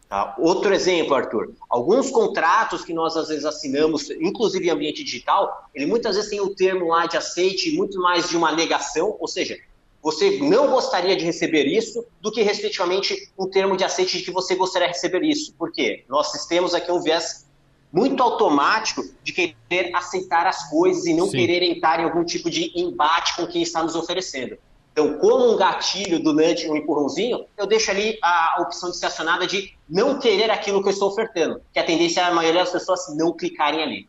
[0.10, 0.36] Tá?
[0.38, 5.86] Outro exemplo, Arthur, alguns contratos que nós às vezes assinamos, inclusive em ambiente digital, ele
[5.86, 9.58] muitas vezes tem o termo lá de aceite muito mais de uma negação, ou seja,
[10.02, 14.32] você não gostaria de receber isso do que, respectivamente, um termo de aceite de que
[14.32, 15.54] você gostaria de receber isso.
[15.54, 16.04] Por quê?
[16.10, 17.46] Nós temos aqui um viés
[17.92, 21.38] muito automático de querer aceitar as coisas e não Sim.
[21.38, 24.58] querer entrar em algum tipo de embate com quem está nos oferecendo.
[24.94, 29.48] Então, como um gatilho do nudge, um empurrãozinho, eu deixo ali a opção de estacionada
[29.48, 32.72] de não querer aquilo que eu estou ofertando, que a tendência é a maioria das
[32.72, 34.08] pessoas não clicarem ali.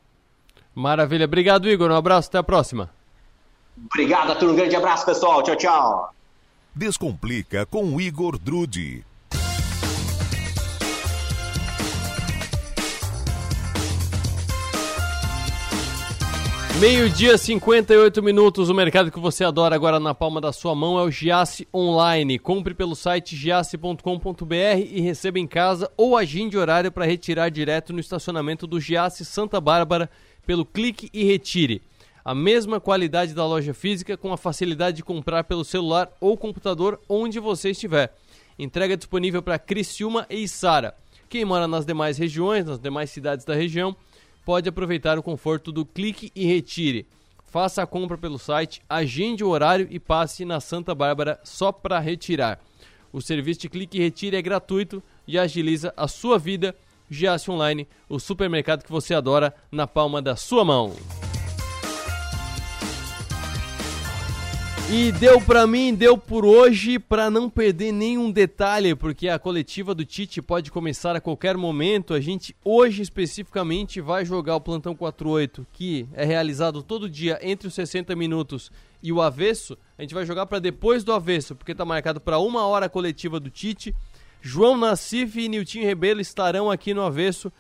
[0.75, 1.27] Maravilha.
[1.27, 1.91] Obrigado, Igor.
[1.91, 2.29] Um abraço.
[2.29, 2.91] Até a próxima.
[3.87, 4.51] Obrigado, Arthur.
[4.51, 5.43] Um grande abraço, pessoal.
[5.43, 6.15] Tchau, tchau.
[6.75, 9.05] Descomplica com o Igor Drude.
[16.81, 18.69] Meio-dia, 58 minutos.
[18.69, 22.39] O mercado que você adora agora na palma da sua mão é o Giasse Online.
[22.39, 24.55] Compre pelo site giasse.com.br
[24.91, 29.61] e receba em casa ou agende horário para retirar direto no estacionamento do Giasse Santa
[29.61, 30.11] Bárbara
[30.47, 31.83] pelo clique e retire.
[32.25, 37.01] A mesma qualidade da loja física com a facilidade de comprar pelo celular ou computador
[37.09, 38.15] onde você estiver.
[38.59, 40.95] Entrega disponível para Criciúma e Sara.
[41.29, 43.97] Quem mora nas demais regiões, nas demais cidades da região,
[44.45, 47.07] pode aproveitar o conforto do clique e retire.
[47.45, 51.99] Faça a compra pelo site, agende o horário e passe na Santa Bárbara só para
[51.99, 52.59] retirar.
[53.13, 56.75] O serviço de clique e retire é gratuito e agiliza a sua vida.
[57.11, 60.95] Giasse Online, o supermercado que você adora na palma da sua mão.
[64.95, 69.95] E deu pra mim, deu por hoje, pra não perder nenhum detalhe, porque a coletiva
[69.95, 72.13] do Tite pode começar a qualquer momento.
[72.13, 77.69] A gente hoje especificamente vai jogar o plantão 48, que é realizado todo dia entre
[77.69, 78.71] os 60 minutos
[79.03, 79.79] e o avesso.
[79.97, 82.91] A gente vai jogar para depois do avesso, porque tá marcado para uma hora a
[82.91, 83.95] coletiva do Tite.
[84.43, 87.51] João Nassif e Nilton Rebelo estarão aqui no avesso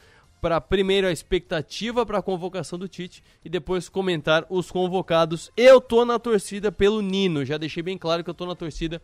[0.42, 5.52] para primeiro a expectativa para a convocação do Tite e depois comentar os convocados.
[5.56, 9.00] Eu tô na torcida pelo Nino, já deixei bem claro que eu tô na torcida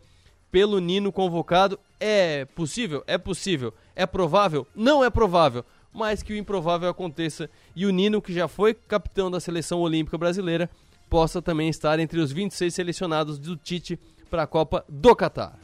[0.51, 1.79] pelo Nino convocado.
[1.97, 3.05] É possível?
[3.07, 3.73] É possível.
[3.95, 4.67] É provável?
[4.75, 5.63] Não é provável,
[5.93, 10.17] mas que o improvável aconteça e o Nino, que já foi capitão da seleção olímpica
[10.17, 10.69] brasileira,
[11.09, 13.97] possa também estar entre os 26 selecionados do Tite
[14.29, 15.57] para a Copa do Catar.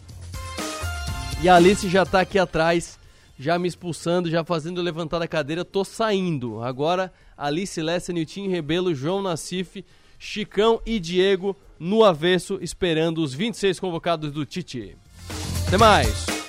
[1.44, 2.98] E a Alice já está aqui atrás
[3.38, 6.62] já me expulsando, já fazendo levantar a cadeira, tô saindo.
[6.62, 9.84] Agora, Alice Lessa, Nilton Rebelo, João Nassif,
[10.18, 14.98] Chicão e Diego no avesso, esperando os 26 convocados do Tite.
[15.68, 16.45] Até mais!